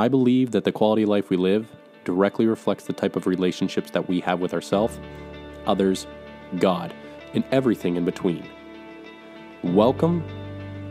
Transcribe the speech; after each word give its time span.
I 0.00 0.08
believe 0.08 0.52
that 0.52 0.64
the 0.64 0.72
quality 0.72 1.02
of 1.02 1.10
life 1.10 1.28
we 1.28 1.36
live 1.36 1.68
directly 2.04 2.46
reflects 2.46 2.84
the 2.84 2.94
type 2.94 3.16
of 3.16 3.26
relationships 3.26 3.90
that 3.90 4.08
we 4.08 4.20
have 4.20 4.40
with 4.40 4.54
ourselves, 4.54 4.98
others, 5.66 6.06
God, 6.58 6.94
and 7.34 7.44
everything 7.52 7.96
in 7.96 8.06
between. 8.06 8.48
Welcome 9.62 10.24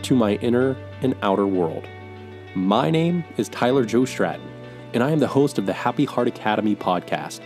to 0.03 0.15
my 0.15 0.33
inner 0.43 0.77
and 1.01 1.15
outer 1.23 1.47
world. 1.47 1.87
My 2.53 2.91
name 2.91 3.23
is 3.37 3.49
Tyler 3.49 3.83
Joe 3.83 4.05
Stratton, 4.05 4.47
and 4.93 5.01
I 5.01 5.09
am 5.09 5.17
the 5.17 5.27
host 5.27 5.57
of 5.57 5.65
the 5.65 5.73
Happy 5.73 6.05
Heart 6.05 6.27
Academy 6.27 6.75
podcast, 6.75 7.39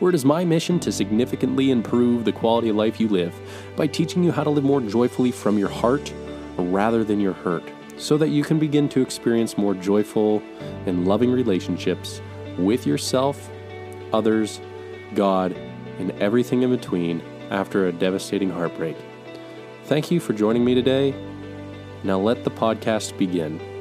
where 0.00 0.08
it 0.08 0.16
is 0.16 0.24
my 0.24 0.44
mission 0.44 0.80
to 0.80 0.90
significantly 0.90 1.70
improve 1.70 2.24
the 2.24 2.32
quality 2.32 2.70
of 2.70 2.74
life 2.74 2.98
you 2.98 3.06
live 3.06 3.32
by 3.76 3.86
teaching 3.86 4.24
you 4.24 4.32
how 4.32 4.42
to 4.42 4.50
live 4.50 4.64
more 4.64 4.80
joyfully 4.80 5.30
from 5.30 5.58
your 5.58 5.68
heart 5.68 6.12
rather 6.56 7.04
than 7.04 7.20
your 7.20 7.34
hurt, 7.34 7.62
so 7.96 8.16
that 8.16 8.28
you 8.28 8.42
can 8.42 8.58
begin 8.58 8.88
to 8.90 9.00
experience 9.00 9.56
more 9.56 9.74
joyful 9.74 10.42
and 10.86 11.06
loving 11.06 11.30
relationships 11.30 12.20
with 12.58 12.86
yourself, 12.86 13.50
others, 14.12 14.60
God, 15.14 15.52
and 15.98 16.10
everything 16.12 16.62
in 16.62 16.70
between 16.70 17.22
after 17.50 17.86
a 17.86 17.92
devastating 17.92 18.50
heartbreak. 18.50 18.96
Thank 19.84 20.10
you 20.10 20.18
for 20.20 20.32
joining 20.32 20.64
me 20.64 20.74
today. 20.74 21.14
Now 22.02 22.18
let 22.18 22.44
the 22.44 22.50
podcast 22.50 23.16
begin. 23.16 23.73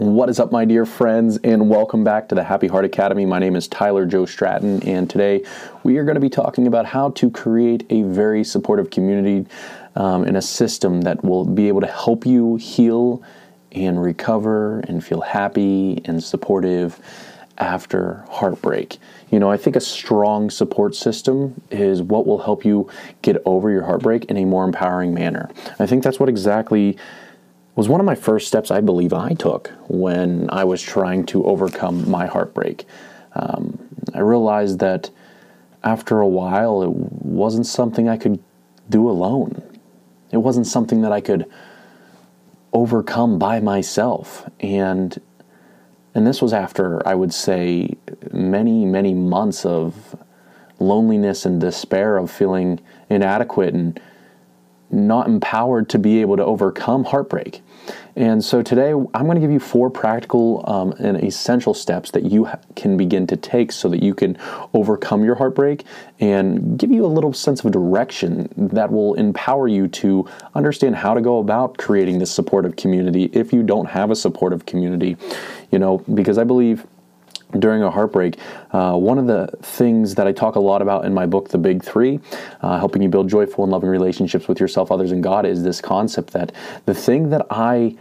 What 0.00 0.30
is 0.30 0.40
up, 0.40 0.50
my 0.50 0.64
dear 0.64 0.86
friends, 0.86 1.36
and 1.44 1.68
welcome 1.68 2.04
back 2.04 2.30
to 2.30 2.34
the 2.34 2.42
Happy 2.42 2.68
Heart 2.68 2.86
Academy. 2.86 3.26
My 3.26 3.38
name 3.38 3.54
is 3.54 3.68
Tyler 3.68 4.06
Joe 4.06 4.24
Stratton, 4.24 4.82
and 4.84 5.10
today 5.10 5.44
we 5.82 5.98
are 5.98 6.04
going 6.04 6.14
to 6.14 6.22
be 6.22 6.30
talking 6.30 6.66
about 6.66 6.86
how 6.86 7.10
to 7.10 7.30
create 7.30 7.84
a 7.90 8.00
very 8.04 8.42
supportive 8.42 8.88
community 8.88 9.46
um, 9.96 10.24
and 10.24 10.38
a 10.38 10.40
system 10.40 11.02
that 11.02 11.22
will 11.22 11.44
be 11.44 11.68
able 11.68 11.82
to 11.82 11.86
help 11.86 12.24
you 12.24 12.56
heal 12.56 13.22
and 13.72 14.02
recover 14.02 14.80
and 14.88 15.04
feel 15.04 15.20
happy 15.20 16.00
and 16.06 16.24
supportive 16.24 16.98
after 17.58 18.24
heartbreak. 18.30 18.96
You 19.30 19.38
know, 19.38 19.50
I 19.50 19.58
think 19.58 19.76
a 19.76 19.80
strong 19.80 20.48
support 20.48 20.94
system 20.94 21.60
is 21.70 22.00
what 22.00 22.26
will 22.26 22.38
help 22.38 22.64
you 22.64 22.88
get 23.20 23.36
over 23.44 23.68
your 23.68 23.82
heartbreak 23.82 24.24
in 24.24 24.38
a 24.38 24.46
more 24.46 24.64
empowering 24.64 25.12
manner. 25.12 25.50
I 25.78 25.84
think 25.84 26.02
that's 26.02 26.18
what 26.18 26.30
exactly 26.30 26.96
was 27.76 27.88
one 27.88 28.00
of 28.00 28.06
my 28.06 28.14
first 28.14 28.48
steps 28.48 28.70
I 28.70 28.80
believe 28.80 29.12
I 29.12 29.34
took 29.34 29.70
when 29.88 30.48
I 30.50 30.64
was 30.64 30.82
trying 30.82 31.26
to 31.26 31.44
overcome 31.44 32.10
my 32.10 32.26
heartbreak. 32.26 32.84
Um, 33.34 33.78
I 34.14 34.20
realized 34.20 34.80
that 34.80 35.10
after 35.82 36.20
a 36.20 36.28
while, 36.28 36.82
it 36.82 36.90
wasn't 36.90 37.66
something 37.66 38.08
I 38.08 38.16
could 38.16 38.42
do 38.88 39.08
alone. 39.08 39.62
It 40.30 40.38
wasn't 40.38 40.66
something 40.66 41.02
that 41.02 41.12
I 41.12 41.20
could 41.20 41.46
overcome 42.72 43.38
by 43.38 43.60
myself. 43.60 44.48
And 44.60 45.20
and 46.14 46.26
this 46.26 46.42
was 46.42 46.52
after 46.52 47.06
I 47.06 47.14
would 47.14 47.32
say 47.32 47.96
many, 48.32 48.84
many 48.84 49.14
months 49.14 49.64
of 49.64 50.16
loneliness 50.80 51.46
and 51.46 51.60
despair 51.60 52.16
of 52.16 52.30
feeling 52.30 52.80
inadequate 53.08 53.74
and 53.74 54.00
not 54.90 55.26
empowered 55.26 55.88
to 55.90 55.98
be 55.98 56.20
able 56.20 56.36
to 56.36 56.44
overcome 56.44 57.04
heartbreak. 57.04 57.62
And 58.16 58.44
so 58.44 58.60
today 58.60 58.90
I'm 58.90 59.24
going 59.24 59.36
to 59.36 59.40
give 59.40 59.50
you 59.50 59.60
four 59.60 59.88
practical 59.88 60.64
um, 60.68 60.92
and 60.98 61.22
essential 61.22 61.74
steps 61.74 62.10
that 62.10 62.24
you 62.24 62.44
ha- 62.44 62.58
can 62.74 62.96
begin 62.96 63.26
to 63.28 63.36
take 63.36 63.72
so 63.72 63.88
that 63.88 64.02
you 64.02 64.14
can 64.14 64.36
overcome 64.74 65.24
your 65.24 65.36
heartbreak 65.36 65.84
and 66.18 66.78
give 66.78 66.90
you 66.90 67.04
a 67.04 67.08
little 67.08 67.32
sense 67.32 67.64
of 67.64 67.72
direction 67.72 68.52
that 68.56 68.90
will 68.92 69.14
empower 69.14 69.68
you 69.68 69.88
to 69.88 70.28
understand 70.54 70.96
how 70.96 71.14
to 71.14 71.20
go 71.20 71.38
about 71.38 71.78
creating 71.78 72.18
this 72.18 72.30
supportive 72.30 72.76
community 72.76 73.30
if 73.32 73.52
you 73.52 73.62
don't 73.62 73.86
have 73.86 74.10
a 74.10 74.16
supportive 74.16 74.66
community. 74.66 75.16
You 75.70 75.78
know, 75.78 75.98
because 76.12 76.36
I 76.36 76.44
believe 76.44 76.86
during 77.58 77.82
a 77.82 77.90
heartbreak, 77.90 78.38
uh, 78.72 78.94
one 78.94 79.18
of 79.18 79.26
the 79.26 79.48
things 79.62 80.14
that 80.14 80.26
I 80.26 80.32
talk 80.32 80.54
a 80.54 80.60
lot 80.60 80.82
about 80.82 81.04
in 81.04 81.12
my 81.12 81.26
book, 81.26 81.48
The 81.48 81.58
Big 81.58 81.82
Three, 81.82 82.20
uh, 82.62 82.78
helping 82.78 83.02
you 83.02 83.08
build 83.08 83.28
joyful 83.28 83.64
and 83.64 83.72
loving 83.72 83.90
relationships 83.90 84.48
with 84.48 84.60
yourself, 84.60 84.90
others, 84.90 85.12
and 85.12 85.22
God, 85.22 85.46
is 85.46 85.62
this 85.62 85.80
concept 85.80 86.32
that 86.32 86.52
the 86.86 86.94
thing 86.94 87.30
that 87.30 87.46
I 87.50 87.96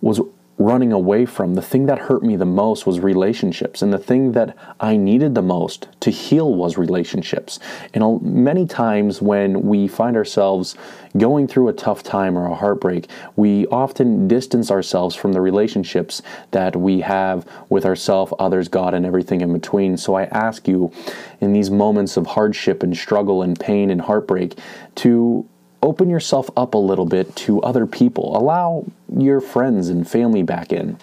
was 0.00 0.20
running 0.60 0.92
away 0.92 1.24
from, 1.24 1.54
the 1.54 1.62
thing 1.62 1.86
that 1.86 1.98
hurt 1.98 2.22
me 2.22 2.36
the 2.36 2.44
most 2.44 2.86
was 2.86 3.00
relationships. 3.00 3.80
And 3.80 3.90
the 3.94 3.98
thing 3.98 4.32
that 4.32 4.54
I 4.78 4.98
needed 4.98 5.34
the 5.34 5.40
most 5.40 5.88
to 6.00 6.10
heal 6.10 6.54
was 6.54 6.76
relationships. 6.76 7.58
And 7.94 8.20
many 8.20 8.66
times 8.66 9.22
when 9.22 9.62
we 9.62 9.88
find 9.88 10.18
ourselves 10.18 10.76
going 11.16 11.48
through 11.48 11.68
a 11.68 11.72
tough 11.72 12.02
time 12.02 12.36
or 12.36 12.44
a 12.44 12.54
heartbreak, 12.54 13.08
we 13.36 13.66
often 13.68 14.28
distance 14.28 14.70
ourselves 14.70 15.16
from 15.16 15.32
the 15.32 15.40
relationships 15.40 16.20
that 16.50 16.76
we 16.76 17.00
have 17.00 17.48
with 17.70 17.86
ourselves, 17.86 18.34
others, 18.38 18.68
God, 18.68 18.92
and 18.92 19.06
everything 19.06 19.40
in 19.40 19.54
between. 19.54 19.96
So 19.96 20.14
I 20.14 20.24
ask 20.24 20.68
you 20.68 20.92
in 21.40 21.54
these 21.54 21.70
moments 21.70 22.18
of 22.18 22.26
hardship 22.26 22.82
and 22.82 22.94
struggle 22.94 23.40
and 23.40 23.58
pain 23.58 23.90
and 23.90 24.02
heartbreak 24.02 24.58
to 24.96 25.48
open 25.82 26.10
yourself 26.10 26.50
up 26.56 26.74
a 26.74 26.78
little 26.78 27.06
bit 27.06 27.34
to 27.36 27.60
other 27.62 27.86
people. 27.86 28.36
Allow 28.36 28.86
your 29.16 29.40
friends 29.40 29.88
and 29.88 30.08
family 30.08 30.42
back 30.42 30.72
in. 30.72 30.98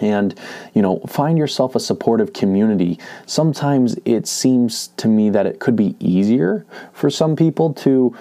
And, 0.00 0.38
you 0.72 0.82
know, 0.82 1.00
find 1.00 1.36
yourself 1.36 1.74
a 1.74 1.80
supportive 1.80 2.32
community. 2.32 2.98
Sometimes 3.26 3.98
it 4.04 4.26
seems 4.26 4.88
to 4.96 5.08
me 5.08 5.30
that 5.30 5.46
it 5.46 5.58
could 5.58 5.76
be 5.76 5.96
easier 6.00 6.64
for 6.92 7.10
some 7.10 7.36
people 7.36 7.74
to 7.74 8.16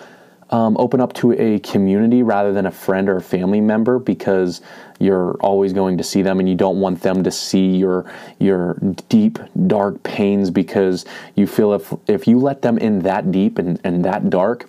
um, 0.50 0.76
open 0.80 1.00
up 1.00 1.14
to 1.14 1.34
a 1.34 1.60
community 1.60 2.24
rather 2.24 2.52
than 2.52 2.66
a 2.66 2.72
friend 2.72 3.08
or 3.08 3.18
a 3.18 3.22
family 3.22 3.62
member 3.62 4.00
because 4.00 4.62
you're 5.00 5.34
always 5.42 5.74
going 5.74 5.98
to 5.98 6.04
see 6.04 6.22
them 6.22 6.40
and 6.40 6.50
you 6.50 6.56
don't 6.56 6.80
want 6.80 7.02
them 7.02 7.24
to 7.24 7.32
see 7.32 7.78
your 7.78 8.12
your 8.40 8.74
deep 9.08 9.38
dark 9.68 10.02
pains 10.02 10.50
because 10.50 11.06
you 11.36 11.46
feel 11.46 11.74
if 11.74 11.94
if 12.08 12.28
you 12.28 12.40
let 12.40 12.64
them 12.64 12.80
in 12.80 13.00
that 13.00 13.32
deep 13.32 13.60
and, 13.60 13.80
and 13.84 14.04
that 14.04 14.30
dark 14.32 14.68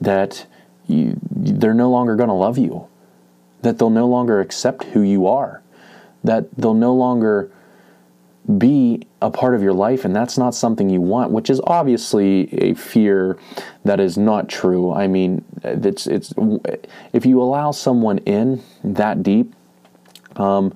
that 0.00 0.46
you, 0.86 1.18
they're 1.30 1.74
no 1.74 1.90
longer 1.90 2.16
going 2.16 2.28
to 2.28 2.34
love 2.34 2.58
you, 2.58 2.88
that 3.62 3.78
they'll 3.78 3.90
no 3.90 4.06
longer 4.06 4.40
accept 4.40 4.84
who 4.84 5.02
you 5.02 5.26
are, 5.26 5.62
that 6.22 6.54
they'll 6.56 6.74
no 6.74 6.94
longer 6.94 7.50
be 8.58 9.06
a 9.22 9.30
part 9.30 9.54
of 9.54 9.62
your 9.62 9.72
life, 9.72 10.04
and 10.04 10.14
that's 10.14 10.36
not 10.36 10.54
something 10.54 10.90
you 10.90 11.00
want, 11.00 11.30
which 11.30 11.48
is 11.48 11.60
obviously 11.64 12.52
a 12.52 12.74
fear 12.74 13.38
that 13.84 14.00
is 14.00 14.18
not 14.18 14.48
true. 14.48 14.92
I 14.92 15.06
mean, 15.06 15.44
it's 15.62 16.06
it's 16.06 16.34
if 17.14 17.24
you 17.24 17.40
allow 17.40 17.70
someone 17.70 18.18
in 18.18 18.62
that 18.82 19.22
deep, 19.22 19.54
um, 20.36 20.74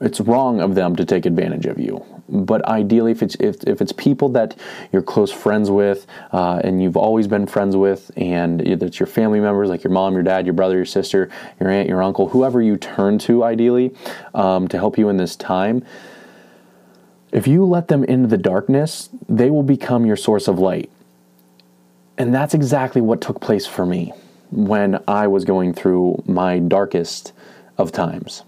it's 0.00 0.20
wrong 0.20 0.60
of 0.60 0.76
them 0.76 0.94
to 0.94 1.04
take 1.04 1.26
advantage 1.26 1.66
of 1.66 1.80
you 1.80 2.04
but 2.28 2.64
ideally 2.66 3.12
if 3.12 3.22
it's 3.22 3.36
if, 3.36 3.62
if 3.64 3.80
it's 3.80 3.92
people 3.92 4.28
that 4.28 4.58
you're 4.92 5.02
close 5.02 5.30
friends 5.30 5.70
with 5.70 6.06
uh, 6.32 6.60
and 6.62 6.82
you've 6.82 6.96
always 6.96 7.26
been 7.26 7.46
friends 7.46 7.76
with 7.76 8.10
and 8.16 8.60
it's 8.60 9.00
your 9.00 9.06
family 9.06 9.40
members 9.40 9.68
like 9.68 9.82
your 9.82 9.92
mom 9.92 10.14
your 10.14 10.22
dad 10.22 10.46
your 10.46 10.52
brother 10.52 10.76
your 10.76 10.84
sister 10.84 11.30
your 11.58 11.70
aunt 11.70 11.88
your 11.88 12.02
uncle 12.02 12.28
whoever 12.28 12.60
you 12.60 12.76
turn 12.76 13.18
to 13.18 13.44
ideally 13.44 13.94
um, 14.34 14.68
to 14.68 14.78
help 14.78 14.98
you 14.98 15.08
in 15.08 15.16
this 15.16 15.36
time 15.36 15.84
if 17.32 17.46
you 17.46 17.64
let 17.64 17.88
them 17.88 18.04
into 18.04 18.28
the 18.28 18.38
darkness 18.38 19.08
they 19.28 19.50
will 19.50 19.62
become 19.62 20.06
your 20.06 20.16
source 20.16 20.48
of 20.48 20.58
light. 20.58 20.90
And 22.16 22.34
that's 22.34 22.54
exactly 22.54 23.02
what 23.02 23.20
took 23.20 23.40
place 23.40 23.66
for 23.66 23.84
me 23.86 24.12
when 24.50 24.98
i 25.06 25.26
was 25.26 25.44
going 25.44 25.74
through 25.74 26.22
my 26.26 26.58
darkest 26.58 27.32
of 27.76 27.92
times 27.92 28.42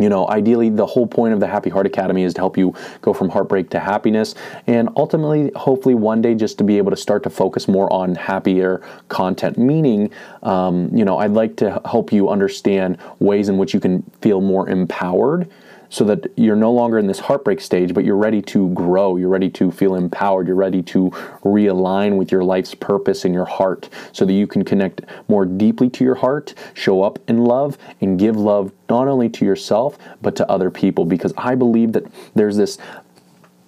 you 0.00 0.08
know, 0.08 0.28
ideally, 0.28 0.70
the 0.70 0.86
whole 0.86 1.06
point 1.06 1.34
of 1.34 1.40
the 1.40 1.46
Happy 1.46 1.70
Heart 1.70 1.86
Academy 1.86 2.22
is 2.22 2.34
to 2.34 2.40
help 2.40 2.56
you 2.56 2.74
go 3.02 3.12
from 3.12 3.28
heartbreak 3.28 3.70
to 3.70 3.80
happiness, 3.80 4.34
and 4.66 4.88
ultimately, 4.96 5.50
hopefully, 5.54 5.94
one 5.94 6.22
day 6.22 6.34
just 6.34 6.58
to 6.58 6.64
be 6.64 6.78
able 6.78 6.90
to 6.90 6.96
start 6.96 7.22
to 7.24 7.30
focus 7.30 7.68
more 7.68 7.92
on 7.92 8.14
happier 8.14 8.82
content. 9.08 9.58
Meaning, 9.58 10.10
um, 10.42 10.90
you 10.92 11.04
know, 11.04 11.18
I'd 11.18 11.32
like 11.32 11.56
to 11.56 11.80
help 11.84 12.12
you 12.12 12.28
understand 12.28 12.98
ways 13.18 13.48
in 13.48 13.58
which 13.58 13.74
you 13.74 13.80
can 13.80 14.02
feel 14.20 14.40
more 14.40 14.68
empowered 14.68 15.50
so 15.90 16.04
that 16.04 16.26
you're 16.36 16.56
no 16.56 16.72
longer 16.72 16.98
in 16.98 17.06
this 17.06 17.18
heartbreak 17.18 17.60
stage, 17.60 17.92
but 17.92 18.04
you're 18.04 18.16
ready 18.16 18.40
to 18.40 18.70
grow. 18.70 19.16
You're 19.16 19.28
ready 19.28 19.50
to 19.50 19.70
feel 19.70 19.96
empowered. 19.96 20.46
You're 20.46 20.56
ready 20.56 20.82
to 20.84 21.10
realign 21.44 22.16
with 22.16 22.32
your 22.32 22.44
life's 22.44 22.74
purpose 22.74 23.24
and 23.24 23.34
your 23.34 23.44
heart 23.44 23.88
so 24.12 24.24
that 24.24 24.32
you 24.32 24.46
can 24.46 24.64
connect 24.64 25.02
more 25.28 25.44
deeply 25.44 25.90
to 25.90 26.04
your 26.04 26.14
heart, 26.14 26.54
show 26.74 27.02
up 27.02 27.18
in 27.28 27.44
love, 27.44 27.76
and 28.00 28.18
give 28.18 28.36
love 28.36 28.72
not 28.88 29.08
only 29.08 29.28
to 29.28 29.44
yourself, 29.44 29.98
but 30.22 30.36
to 30.36 30.48
other 30.48 30.70
people. 30.70 31.04
Because 31.04 31.34
I 31.36 31.56
believe 31.56 31.92
that 31.92 32.04
there's 32.34 32.56
this 32.56 32.78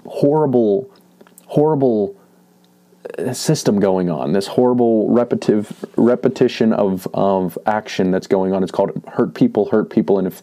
horrible, 0.06 0.88
horrible 1.46 2.16
system 3.32 3.80
going 3.80 4.08
on 4.08 4.32
this 4.32 4.46
horrible 4.46 5.08
repetitive 5.08 5.84
repetition 5.96 6.72
of 6.72 7.06
of 7.14 7.58
action 7.66 8.10
that's 8.10 8.26
going 8.26 8.52
on 8.52 8.62
it's 8.62 8.72
called 8.72 8.90
hurt 9.12 9.34
people 9.34 9.68
hurt 9.70 9.90
people 9.90 10.18
and 10.18 10.26
if 10.26 10.42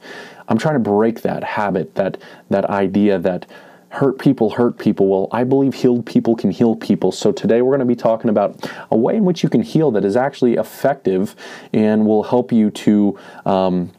I'm 0.50 0.58
trying 0.58 0.74
to 0.74 0.80
break 0.80 1.22
that 1.22 1.44
habit, 1.44 1.96
that 1.96 2.18
that 2.50 2.66
idea 2.66 3.20
that 3.20 3.46
hurt 3.90 4.20
people 4.20 4.52
hurt 4.52 4.78
people. 4.78 5.08
Well, 5.08 5.28
I 5.32 5.44
believe 5.44 5.74
healed 5.74 6.06
people 6.06 6.36
can 6.36 6.52
heal 6.52 6.76
people. 6.76 7.12
So 7.12 7.32
today 7.32 7.62
we're 7.62 7.76
going 7.76 7.88
to 7.88 7.94
be 7.94 7.96
talking 7.96 8.30
about 8.30 8.70
a 8.92 8.98
way 8.98 9.16
in 9.16 9.26
which 9.26 9.42
you 9.42 9.50
can 9.50 9.64
heal 9.64 9.90
that 9.92 10.06
is 10.06 10.16
actually 10.16 10.56
effective 10.56 11.36
and 11.74 12.06
will 12.06 12.24
help 12.24 12.52
you 12.52 12.70
to 12.72 13.18
um, 13.46 13.92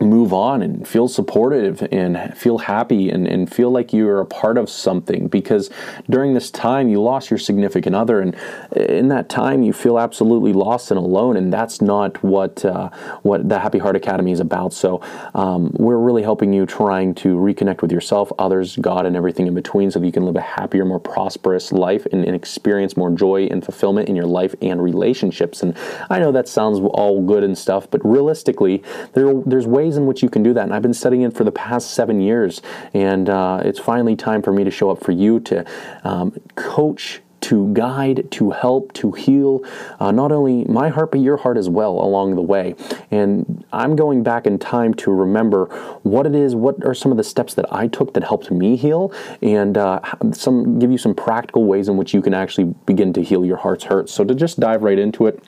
move 0.00 0.32
on 0.32 0.62
and 0.62 0.86
feel 0.86 1.08
supportive 1.08 1.86
and 1.92 2.36
feel 2.36 2.58
happy 2.58 3.10
and, 3.10 3.26
and 3.26 3.52
feel 3.52 3.70
like 3.70 3.92
you're 3.92 4.20
a 4.20 4.26
part 4.26 4.58
of 4.58 4.70
something 4.70 5.28
because 5.28 5.70
during 6.08 6.34
this 6.34 6.50
time 6.50 6.88
you 6.88 7.00
lost 7.00 7.30
your 7.30 7.38
significant 7.38 7.94
other 7.94 8.20
and 8.20 8.36
in 8.76 9.08
that 9.08 9.28
time 9.28 9.62
you 9.62 9.72
feel 9.72 9.98
absolutely 9.98 10.52
lost 10.52 10.90
and 10.90 10.98
alone 10.98 11.36
and 11.36 11.52
that's 11.52 11.80
not 11.80 12.22
what 12.22 12.64
uh, 12.64 12.88
what 13.22 13.48
the 13.48 13.58
happy 13.58 13.78
heart 13.78 13.96
academy 13.96 14.32
is 14.32 14.40
about. 14.40 14.72
So 14.72 15.00
um, 15.34 15.70
we're 15.78 15.98
really 15.98 16.22
helping 16.22 16.52
you 16.52 16.66
trying 16.66 17.14
to 17.16 17.36
reconnect 17.36 17.82
with 17.82 17.92
yourself 17.92 18.30
others 18.38 18.76
god 18.76 19.06
and 19.06 19.16
everything 19.16 19.46
in 19.46 19.54
between 19.54 19.90
so 19.90 19.98
that 19.98 20.06
you 20.06 20.12
can 20.12 20.24
live 20.24 20.36
a 20.36 20.40
happier 20.40 20.84
more 20.84 21.00
prosperous 21.00 21.72
life 21.72 22.06
and, 22.12 22.24
and 22.24 22.34
experience 22.34 22.96
more 22.96 23.10
joy 23.10 23.46
and 23.46 23.64
fulfillment 23.64 24.08
in 24.08 24.16
your 24.16 24.26
life 24.26 24.54
and 24.62 24.82
relationships. 24.82 25.62
And 25.62 25.76
i 26.10 26.18
know 26.18 26.32
that 26.32 26.48
sounds 26.48 26.78
all 26.78 27.22
good 27.22 27.42
and 27.42 27.56
stuff 27.56 27.90
but 27.90 28.04
realistically 28.04 28.82
there, 29.12 29.34
there's 29.46 29.66
ways 29.66 29.87
ways 29.88 29.96
in 29.96 30.06
which 30.06 30.22
you 30.22 30.28
can 30.28 30.42
do 30.42 30.52
that. 30.54 30.64
And 30.64 30.74
I've 30.74 30.82
been 30.82 30.94
studying 30.94 31.22
it 31.22 31.34
for 31.34 31.44
the 31.44 31.52
past 31.52 31.92
seven 31.92 32.20
years. 32.20 32.60
And 32.94 33.28
uh, 33.28 33.62
it's 33.64 33.78
finally 33.78 34.16
time 34.16 34.42
for 34.42 34.52
me 34.52 34.64
to 34.64 34.70
show 34.70 34.90
up 34.90 35.02
for 35.02 35.12
you 35.12 35.40
to 35.40 35.64
um, 36.04 36.38
coach 36.54 37.20
to 37.40 37.72
guide, 37.72 38.28
to 38.32 38.50
help, 38.50 38.92
to 38.92 39.12
heal, 39.12 39.62
uh, 40.00 40.10
not 40.10 40.32
only 40.32 40.64
my 40.64 40.88
heart, 40.88 41.12
but 41.12 41.20
your 41.20 41.36
heart 41.36 41.56
as 41.56 41.68
well 41.68 41.92
along 41.92 42.34
the 42.34 42.42
way. 42.42 42.74
And 43.12 43.64
I'm 43.72 43.94
going 43.94 44.24
back 44.24 44.44
in 44.44 44.58
time 44.58 44.92
to 44.94 45.12
remember 45.12 45.66
what 46.02 46.26
it 46.26 46.34
is, 46.34 46.56
what 46.56 46.84
are 46.84 46.94
some 46.94 47.12
of 47.12 47.16
the 47.16 47.22
steps 47.22 47.54
that 47.54 47.72
I 47.72 47.86
took 47.86 48.12
that 48.14 48.24
helped 48.24 48.50
me 48.50 48.76
heal, 48.76 49.12
and 49.40 49.78
uh, 49.78 50.00
some 50.32 50.80
give 50.80 50.90
you 50.90 50.98
some 50.98 51.14
practical 51.14 51.64
ways 51.64 51.88
in 51.88 51.96
which 51.96 52.12
you 52.12 52.20
can 52.20 52.34
actually 52.34 52.74
begin 52.86 53.12
to 53.12 53.22
heal 53.22 53.44
your 53.44 53.58
heart's 53.58 53.84
hurt. 53.84 54.10
So 54.10 54.24
to 54.24 54.34
just 54.34 54.58
dive 54.58 54.82
right 54.82 54.98
into 54.98 55.28
it. 55.28 55.40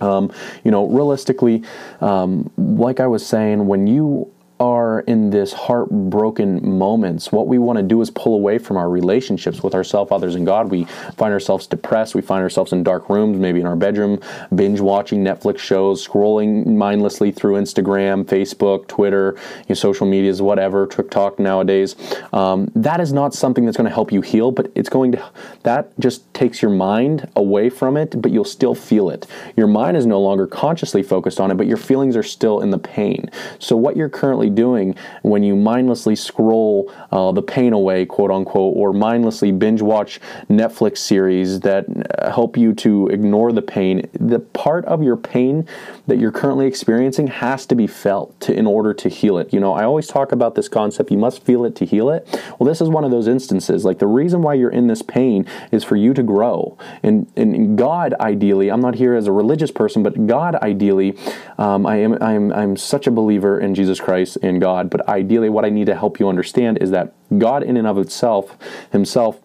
Um, 0.00 0.32
you 0.64 0.70
know, 0.70 0.86
realistically, 0.86 1.62
um, 2.00 2.50
like 2.56 3.00
I 3.00 3.06
was 3.06 3.24
saying, 3.26 3.66
when 3.66 3.86
you 3.86 4.30
are 4.60 5.00
in 5.00 5.30
this 5.30 5.54
heartbroken 5.54 6.78
moments, 6.78 7.32
what 7.32 7.46
we 7.46 7.56
want 7.56 7.78
to 7.78 7.82
do 7.82 8.02
is 8.02 8.10
pull 8.10 8.34
away 8.34 8.58
from 8.58 8.76
our 8.76 8.90
relationships 8.90 9.62
with 9.62 9.74
ourselves, 9.74 10.12
others, 10.12 10.34
and 10.34 10.44
God. 10.44 10.70
We 10.70 10.84
find 11.16 11.32
ourselves 11.32 11.66
depressed. 11.66 12.14
We 12.14 12.20
find 12.20 12.42
ourselves 12.42 12.72
in 12.72 12.82
dark 12.82 13.08
rooms, 13.08 13.38
maybe 13.38 13.60
in 13.60 13.66
our 13.66 13.74
bedroom, 13.74 14.20
binge 14.54 14.78
watching 14.78 15.24
Netflix 15.24 15.58
shows, 15.58 16.06
scrolling 16.06 16.66
mindlessly 16.66 17.32
through 17.32 17.54
Instagram, 17.54 18.24
Facebook, 18.24 18.86
Twitter, 18.86 19.34
you 19.60 19.70
know, 19.70 19.74
social 19.74 20.06
medias, 20.06 20.42
whatever, 20.42 20.86
TikTok 20.86 21.38
nowadays. 21.38 21.96
Um, 22.34 22.70
that 22.74 23.00
is 23.00 23.14
not 23.14 23.32
something 23.32 23.64
that's 23.64 23.78
going 23.78 23.88
to 23.88 23.94
help 23.94 24.12
you 24.12 24.20
heal, 24.20 24.50
but 24.50 24.70
it's 24.74 24.90
going 24.90 25.12
to, 25.12 25.30
that 25.62 25.98
just 25.98 26.32
takes 26.34 26.60
your 26.60 26.70
mind 26.70 27.26
away 27.34 27.70
from 27.70 27.96
it, 27.96 28.20
but 28.20 28.30
you'll 28.30 28.44
still 28.44 28.74
feel 28.74 29.08
it. 29.08 29.26
Your 29.56 29.68
mind 29.68 29.96
is 29.96 30.04
no 30.04 30.20
longer 30.20 30.46
consciously 30.46 31.02
focused 31.02 31.40
on 31.40 31.50
it, 31.50 31.54
but 31.54 31.66
your 31.66 31.78
feelings 31.78 32.14
are 32.14 32.22
still 32.22 32.60
in 32.60 32.68
the 32.68 32.78
pain. 32.78 33.30
So, 33.58 33.74
what 33.74 33.96
you're 33.96 34.10
currently 34.10 34.49
doing 34.54 34.94
when 35.22 35.42
you 35.42 35.56
mindlessly 35.56 36.16
scroll 36.16 36.92
uh, 37.10 37.32
the 37.32 37.42
pain 37.42 37.72
away, 37.72 38.06
quote 38.06 38.30
unquote, 38.30 38.76
or 38.76 38.92
mindlessly 38.92 39.52
binge 39.52 39.82
watch 39.82 40.20
Netflix 40.48 40.98
series 40.98 41.60
that 41.60 41.86
uh, 42.18 42.30
help 42.30 42.56
you 42.56 42.74
to 42.74 43.08
ignore 43.08 43.52
the 43.52 43.62
pain. 43.62 44.08
The 44.12 44.40
part 44.40 44.84
of 44.86 45.02
your 45.02 45.16
pain 45.16 45.66
that 46.06 46.18
you're 46.18 46.32
currently 46.32 46.66
experiencing 46.66 47.28
has 47.28 47.66
to 47.66 47.74
be 47.74 47.86
felt 47.86 48.38
to, 48.40 48.52
in 48.52 48.66
order 48.66 48.94
to 48.94 49.08
heal 49.08 49.38
it. 49.38 49.52
You 49.52 49.60
know, 49.60 49.72
I 49.72 49.84
always 49.84 50.06
talk 50.06 50.32
about 50.32 50.54
this 50.54 50.68
concept 50.68 51.10
you 51.10 51.18
must 51.18 51.44
feel 51.44 51.64
it 51.64 51.74
to 51.76 51.84
heal 51.84 52.10
it. 52.10 52.26
Well, 52.58 52.68
this 52.68 52.80
is 52.80 52.88
one 52.88 53.04
of 53.04 53.10
those 53.10 53.26
instances. 53.26 53.84
Like 53.84 53.98
the 53.98 54.06
reason 54.06 54.42
why 54.42 54.54
you're 54.54 54.70
in 54.70 54.86
this 54.86 55.02
pain 55.02 55.46
is 55.72 55.84
for 55.84 55.96
you 55.96 56.14
to 56.14 56.22
grow. 56.22 56.76
And, 57.02 57.30
and 57.36 57.76
God, 57.76 58.14
ideally, 58.20 58.70
I'm 58.70 58.80
not 58.80 58.94
here 58.94 59.14
as 59.14 59.26
a 59.26 59.32
religious 59.32 59.70
person, 59.70 60.02
but 60.02 60.26
God, 60.26 60.54
ideally, 60.56 61.16
um, 61.58 61.86
I 61.86 61.96
am 61.96 62.20
I'm, 62.22 62.52
I'm 62.52 62.76
such 62.76 63.06
a 63.06 63.10
believer 63.10 63.58
in 63.58 63.74
Jesus 63.74 64.00
Christ 64.00 64.38
in 64.42 64.58
God. 64.58 64.90
But 64.90 65.08
ideally, 65.08 65.48
what 65.48 65.64
I 65.64 65.70
need 65.70 65.86
to 65.86 65.94
help 65.94 66.20
you 66.20 66.28
understand 66.28 66.78
is 66.78 66.90
that 66.90 67.12
God, 67.38 67.62
in 67.62 67.76
and 67.76 67.86
of 67.86 67.98
itself, 67.98 68.56
Himself, 68.92 69.40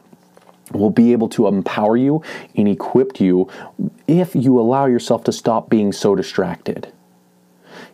will 0.71 0.89
be 0.89 1.12
able 1.12 1.30
to 1.30 1.47
empower 1.47 1.95
you 1.95 2.24
and 2.56 2.68
equip 2.68 3.19
you 3.19 3.50
if 4.07 4.36
you 4.36 4.59
allow 4.59 4.86
yourself 4.86 5.24
to 5.25 5.31
stop 5.31 5.69
being 5.69 5.92
so 5.92 6.15
distracted. 6.15 6.92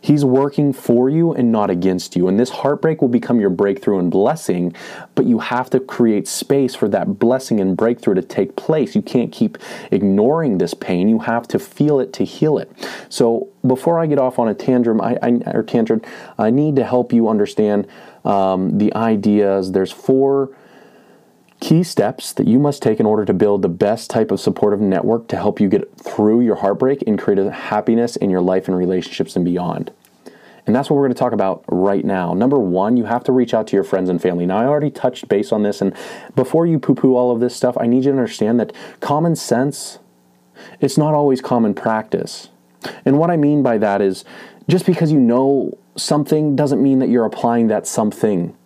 He's 0.00 0.24
working 0.24 0.72
for 0.72 1.08
you 1.08 1.32
and 1.32 1.52
not 1.52 1.70
against 1.70 2.16
you. 2.16 2.28
And 2.28 2.38
this 2.38 2.50
heartbreak 2.50 3.00
will 3.00 3.08
become 3.08 3.40
your 3.40 3.50
breakthrough 3.50 3.98
and 3.98 4.10
blessing, 4.10 4.74
but 5.14 5.26
you 5.26 5.38
have 5.38 5.70
to 5.70 5.80
create 5.80 6.28
space 6.28 6.74
for 6.74 6.88
that 6.88 7.18
blessing 7.18 7.60
and 7.60 7.76
breakthrough 7.76 8.14
to 8.14 8.22
take 8.22 8.56
place. 8.56 8.94
You 8.94 9.02
can't 9.02 9.32
keep 9.32 9.58
ignoring 9.90 10.58
this 10.58 10.74
pain. 10.74 11.08
You 11.08 11.20
have 11.20 11.48
to 11.48 11.58
feel 11.58 12.00
it 12.00 12.12
to 12.14 12.24
heal 12.24 12.58
it. 12.58 12.70
So 13.08 13.48
before 13.66 13.98
I 13.98 14.06
get 14.06 14.18
off 14.18 14.38
on 14.38 14.48
a 14.48 14.54
tantrum, 14.54 15.00
I, 15.00 15.18
I 15.22 15.28
or 15.52 15.62
tantrum, 15.62 16.02
I 16.38 16.50
need 16.50 16.76
to 16.76 16.84
help 16.84 17.12
you 17.12 17.28
understand 17.28 17.86
um, 18.24 18.78
the 18.78 18.94
ideas. 18.94 19.72
There's 19.72 19.92
four 19.92 20.56
key 21.62 21.84
steps 21.84 22.32
that 22.32 22.48
you 22.48 22.58
must 22.58 22.82
take 22.82 22.98
in 22.98 23.06
order 23.06 23.24
to 23.24 23.32
build 23.32 23.62
the 23.62 23.68
best 23.68 24.10
type 24.10 24.32
of 24.32 24.40
supportive 24.40 24.80
network 24.80 25.28
to 25.28 25.36
help 25.36 25.60
you 25.60 25.68
get 25.68 25.96
through 25.96 26.40
your 26.40 26.56
heartbreak 26.56 27.04
and 27.06 27.16
create 27.16 27.38
a 27.38 27.52
happiness 27.52 28.16
in 28.16 28.30
your 28.30 28.40
life 28.40 28.66
and 28.66 28.76
relationships 28.76 29.36
and 29.36 29.44
beyond. 29.44 29.92
And 30.66 30.74
that's 30.74 30.90
what 30.90 30.96
we're 30.96 31.04
going 31.04 31.14
to 31.14 31.18
talk 31.20 31.32
about 31.32 31.64
right 31.68 32.04
now. 32.04 32.34
Number 32.34 32.58
one, 32.58 32.96
you 32.96 33.04
have 33.04 33.22
to 33.24 33.32
reach 33.32 33.54
out 33.54 33.68
to 33.68 33.76
your 33.76 33.84
friends 33.84 34.08
and 34.08 34.20
family. 34.20 34.44
Now, 34.44 34.58
I 34.58 34.64
already 34.64 34.90
touched 34.90 35.28
base 35.28 35.52
on 35.52 35.62
this, 35.62 35.80
and 35.80 35.94
before 36.34 36.66
you 36.66 36.80
poo 36.80 36.96
poo 36.96 37.14
all 37.14 37.30
of 37.30 37.38
this 37.38 37.54
stuff, 37.54 37.76
I 37.78 37.86
need 37.86 38.04
you 38.04 38.10
to 38.10 38.18
understand 38.18 38.58
that 38.58 38.72
common 38.98 39.36
sense, 39.36 40.00
it's 40.80 40.98
not 40.98 41.14
always 41.14 41.40
common 41.40 41.74
practice. 41.74 42.48
And 43.04 43.20
what 43.20 43.30
I 43.30 43.36
mean 43.36 43.62
by 43.62 43.78
that 43.78 44.00
is 44.02 44.24
just 44.68 44.84
because 44.84 45.12
you 45.12 45.20
know 45.20 45.78
something 45.94 46.56
doesn't 46.56 46.82
mean 46.82 46.98
that 46.98 47.08
you're 47.08 47.24
applying 47.24 47.68
that 47.68 47.86
something 47.86 48.56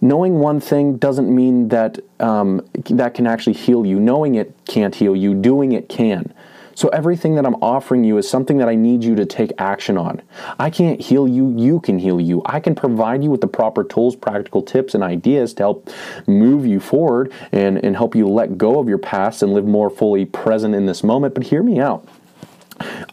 knowing 0.00 0.38
one 0.38 0.60
thing 0.60 0.96
doesn't 0.96 1.34
mean 1.34 1.68
that 1.68 1.98
um, 2.20 2.66
that 2.90 3.14
can 3.14 3.26
actually 3.26 3.54
heal 3.54 3.84
you. 3.84 3.98
Knowing 3.98 4.34
it 4.34 4.54
can't 4.66 4.94
heal 4.94 5.16
you, 5.16 5.34
doing 5.34 5.72
it 5.72 5.88
can. 5.88 6.32
So 6.76 6.88
everything 6.88 7.36
that 7.36 7.46
I'm 7.46 7.54
offering 7.56 8.04
you 8.04 8.18
is 8.18 8.28
something 8.28 8.58
that 8.58 8.68
I 8.68 8.74
need 8.74 9.02
you 9.02 9.14
to 9.14 9.24
take 9.24 9.50
action 9.56 9.96
on. 9.96 10.20
I 10.58 10.68
can't 10.68 11.00
heal 11.00 11.26
you, 11.26 11.54
you 11.56 11.80
can 11.80 11.98
heal 11.98 12.20
you. 12.20 12.42
I 12.44 12.60
can 12.60 12.74
provide 12.74 13.24
you 13.24 13.30
with 13.30 13.40
the 13.40 13.46
proper 13.46 13.82
tools, 13.82 14.14
practical 14.14 14.60
tips, 14.60 14.94
and 14.94 15.02
ideas 15.02 15.54
to 15.54 15.62
help 15.62 15.90
move 16.26 16.66
you 16.66 16.78
forward 16.78 17.32
and, 17.50 17.82
and 17.82 17.96
help 17.96 18.14
you 18.14 18.28
let 18.28 18.58
go 18.58 18.78
of 18.78 18.90
your 18.90 18.98
past 18.98 19.42
and 19.42 19.54
live 19.54 19.64
more 19.64 19.88
fully 19.88 20.26
present 20.26 20.74
in 20.74 20.84
this 20.84 21.02
moment. 21.02 21.34
But 21.34 21.44
hear 21.44 21.62
me 21.62 21.80
out. 21.80 22.06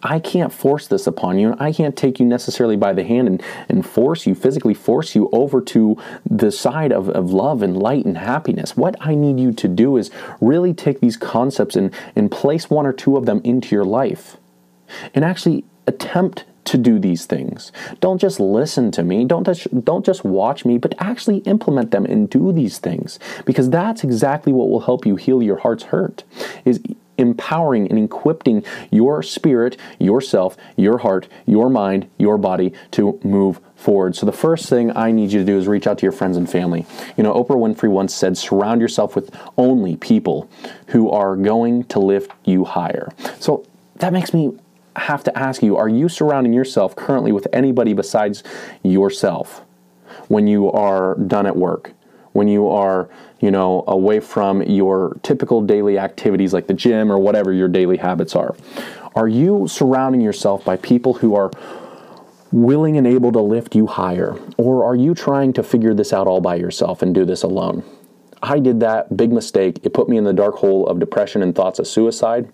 I 0.03 0.19
can't 0.19 0.51
force 0.51 0.87
this 0.87 1.07
upon 1.07 1.39
you. 1.39 1.55
I 1.59 1.71
can't 1.71 1.95
take 1.95 2.19
you 2.19 2.25
necessarily 2.25 2.75
by 2.75 2.93
the 2.93 3.03
hand 3.03 3.27
and, 3.27 3.43
and 3.69 3.85
force 3.85 4.27
you, 4.27 4.35
physically 4.35 4.73
force 4.73 5.15
you 5.15 5.29
over 5.31 5.61
to 5.61 5.97
the 6.29 6.51
side 6.51 6.91
of, 6.91 7.09
of 7.09 7.31
love 7.31 7.61
and 7.61 7.77
light 7.77 8.05
and 8.05 8.17
happiness. 8.17 8.75
What 8.75 8.95
I 8.99 9.15
need 9.15 9.39
you 9.39 9.53
to 9.53 9.67
do 9.67 9.97
is 9.97 10.11
really 10.41 10.73
take 10.73 10.99
these 10.99 11.17
concepts 11.17 11.75
and, 11.75 11.93
and 12.15 12.29
place 12.29 12.69
one 12.69 12.85
or 12.85 12.93
two 12.93 13.15
of 13.17 13.25
them 13.25 13.41
into 13.43 13.75
your 13.75 13.85
life 13.85 14.37
and 15.13 15.23
actually 15.23 15.63
attempt 15.87 16.43
to 16.65 16.77
do 16.77 16.97
these 16.97 17.25
things. 17.25 17.71
Don't 17.99 18.19
just 18.19 18.39
listen 18.39 18.91
to 18.91 19.03
me, 19.03 19.25
don't 19.25 19.43
just, 19.45 19.83
don't 19.83 20.05
just 20.05 20.23
watch 20.23 20.63
me, 20.63 20.77
but 20.77 20.95
actually 20.97 21.39
implement 21.39 21.91
them 21.91 22.05
and 22.05 22.29
do 22.29 22.53
these 22.53 22.79
things 22.79 23.19
because 23.45 23.69
that's 23.69 24.03
exactly 24.03 24.53
what 24.53 24.69
will 24.69 24.79
help 24.81 25.05
you 25.05 25.15
heal 25.15 25.43
your 25.43 25.57
heart's 25.57 25.83
hurt. 25.83 26.23
Is 26.63 26.81
empowering 27.17 27.87
and 27.89 27.99
equipping 27.99 28.63
your 28.91 29.21
spirit, 29.21 29.77
yourself, 29.99 30.57
your 30.75 30.99
heart, 30.99 31.27
your 31.45 31.69
mind, 31.69 32.09
your 32.17 32.37
body 32.37 32.73
to 32.91 33.19
move 33.23 33.59
forward. 33.75 34.15
So 34.15 34.25
the 34.25 34.31
first 34.31 34.69
thing 34.69 34.95
I 34.95 35.11
need 35.11 35.31
you 35.31 35.39
to 35.39 35.45
do 35.45 35.57
is 35.57 35.67
reach 35.67 35.87
out 35.87 35.97
to 35.99 36.03
your 36.03 36.11
friends 36.11 36.37
and 36.37 36.49
family. 36.49 36.85
You 37.17 37.23
know, 37.23 37.33
Oprah 37.33 37.57
Winfrey 37.57 37.89
once 37.89 38.15
said, 38.15 38.37
surround 38.37 38.81
yourself 38.81 39.15
with 39.15 39.35
only 39.57 39.97
people 39.97 40.49
who 40.87 41.09
are 41.11 41.35
going 41.35 41.83
to 41.85 41.99
lift 41.99 42.31
you 42.45 42.65
higher. 42.65 43.09
So 43.39 43.65
that 43.97 44.13
makes 44.13 44.33
me 44.33 44.57
have 44.95 45.23
to 45.25 45.37
ask 45.37 45.61
you, 45.61 45.75
are 45.77 45.89
you 45.89 46.07
surrounding 46.07 46.53
yourself 46.53 46.95
currently 46.95 47.31
with 47.31 47.47
anybody 47.51 47.93
besides 47.93 48.43
yourself 48.83 49.63
when 50.27 50.47
you 50.47 50.71
are 50.71 51.15
done 51.15 51.45
at 51.45 51.55
work? 51.55 51.91
When 52.33 52.47
you 52.47 52.67
are 52.67 53.09
you 53.43 53.51
know, 53.51 53.83
away 53.89 54.21
from 54.21 54.63
your 54.63 55.17
typical 55.21 55.61
daily 55.61 55.99
activities 55.99 56.53
like 56.53 56.67
the 56.67 56.73
gym 56.73 57.11
or 57.11 57.17
whatever 57.17 57.51
your 57.51 57.67
daily 57.67 57.97
habits 57.97 58.37
are? 58.37 58.55
Are 59.17 59.27
you 59.27 59.67
surrounding 59.67 60.21
yourself 60.21 60.63
by 60.63 60.77
people 60.77 61.15
who 61.15 61.35
are 61.35 61.51
willing 62.53 62.95
and 62.95 63.05
able 63.05 63.33
to 63.33 63.41
lift 63.41 63.75
you 63.75 63.85
higher? 63.85 64.39
Or 64.55 64.85
are 64.85 64.95
you 64.95 65.13
trying 65.13 65.51
to 65.53 65.63
figure 65.63 65.93
this 65.93 66.13
out 66.13 66.25
all 66.25 66.39
by 66.39 66.55
yourself 66.55 67.01
and 67.01 67.13
do 67.13 67.25
this 67.25 67.43
alone? 67.43 67.83
I 68.41 68.59
did 68.59 68.79
that 68.79 69.17
big 69.17 69.33
mistake. 69.33 69.81
It 69.83 69.93
put 69.93 70.07
me 70.07 70.15
in 70.15 70.23
the 70.23 70.31
dark 70.31 70.55
hole 70.55 70.87
of 70.87 71.01
depression 71.01 71.43
and 71.43 71.53
thoughts 71.53 71.79
of 71.79 71.87
suicide. 71.87 72.49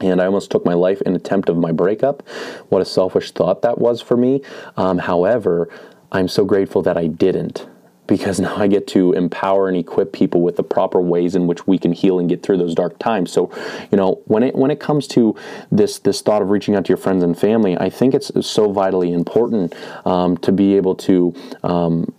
And 0.00 0.20
I 0.20 0.26
almost 0.26 0.50
took 0.50 0.64
my 0.64 0.74
life 0.74 1.00
in 1.02 1.14
attempt 1.14 1.48
of 1.48 1.56
my 1.56 1.70
breakup. 1.70 2.28
What 2.70 2.82
a 2.82 2.84
selfish 2.84 3.30
thought 3.30 3.62
that 3.62 3.78
was 3.78 4.02
for 4.02 4.16
me. 4.16 4.42
Um, 4.76 4.98
however, 4.98 5.70
I'm 6.10 6.26
so 6.26 6.44
grateful 6.44 6.82
that 6.82 6.96
I 6.96 7.06
didn't 7.06 7.68
because 8.08 8.40
now 8.40 8.56
I 8.56 8.66
get 8.66 8.88
to 8.88 9.12
empower 9.12 9.68
and 9.68 9.76
equip 9.76 10.12
people 10.12 10.40
with 10.40 10.56
the 10.56 10.64
proper 10.64 11.00
ways 11.00 11.36
in 11.36 11.46
which 11.46 11.66
we 11.68 11.78
can 11.78 11.92
heal 11.92 12.18
and 12.18 12.28
get 12.28 12.42
through 12.42 12.56
those 12.56 12.74
dark 12.74 12.98
times. 12.98 13.30
So, 13.30 13.52
you 13.92 13.98
know, 13.98 14.20
when 14.24 14.42
it 14.42 14.56
when 14.56 14.72
it 14.72 14.80
comes 14.80 15.06
to 15.08 15.36
this 15.70 16.00
this 16.00 16.22
thought 16.22 16.42
of 16.42 16.50
reaching 16.50 16.74
out 16.74 16.86
to 16.86 16.88
your 16.88 16.96
friends 16.96 17.22
and 17.22 17.38
family, 17.38 17.78
I 17.78 17.90
think 17.90 18.14
it's 18.14 18.32
so 18.44 18.72
vitally 18.72 19.12
important 19.12 19.74
um, 20.04 20.36
to 20.38 20.50
be 20.50 20.74
able 20.76 20.96
to 20.96 21.34
um, 21.62 22.12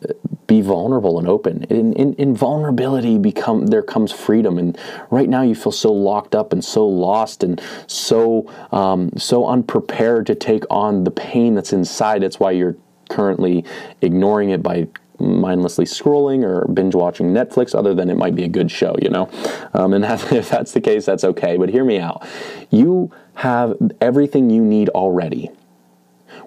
be 0.48 0.62
vulnerable 0.62 1.20
and 1.20 1.28
open. 1.28 1.64
In, 1.66 1.94
in, 1.94 2.16
in, 2.16 2.36
vulnerability, 2.36 3.20
become 3.20 3.68
there 3.68 3.84
comes 3.84 4.12
freedom. 4.12 4.58
And 4.58 4.78
right 5.12 5.30
now, 5.30 5.44
you 5.44 5.54
feel 5.54 5.72
so 5.72 5.92
locked 5.92 6.34
up 6.34 6.54
and 6.54 6.66
so 6.66 6.88
lost 6.88 7.44
and 7.44 7.62
so 7.88 8.52
um, 8.72 9.12
so 9.18 9.48
unprepared 9.48 10.28
to 10.28 10.36
take 10.36 10.64
on 10.70 11.04
the 11.04 11.12
pain 11.12 11.56
that's 11.56 11.74
inside. 11.74 12.24
That's 12.24 12.40
why 12.40 12.52
you're 12.52 12.78
currently 13.10 13.66
ignoring 14.02 14.50
it 14.52 14.62
by 14.62 14.88
mindlessly 15.20 15.86
scrolling 15.86 16.44
or 16.44 16.68
binge 16.72 16.96
watching 16.96 17.34
Netflix, 17.34 17.74
other 17.78 17.94
than 17.94 18.10
it 18.10 18.18
might 18.18 18.36
be 18.36 18.44
a 18.44 18.48
good 18.48 18.72
show, 18.72 18.96
you 19.02 19.10
know? 19.10 19.30
Um, 19.74 19.94
and 19.94 20.04
that, 20.06 20.32
if 20.32 20.50
that's 20.50 20.72
the 20.72 20.82
case, 20.82 21.06
that's 21.06 21.24
okay. 21.24 21.58
But 21.58 21.70
hear 21.70 21.84
me 21.84 22.00
out. 22.00 22.28
You 22.70 23.12
have 23.36 23.76
everything 24.02 24.50
you 24.50 24.64
need 24.64 24.90
already 24.90 25.50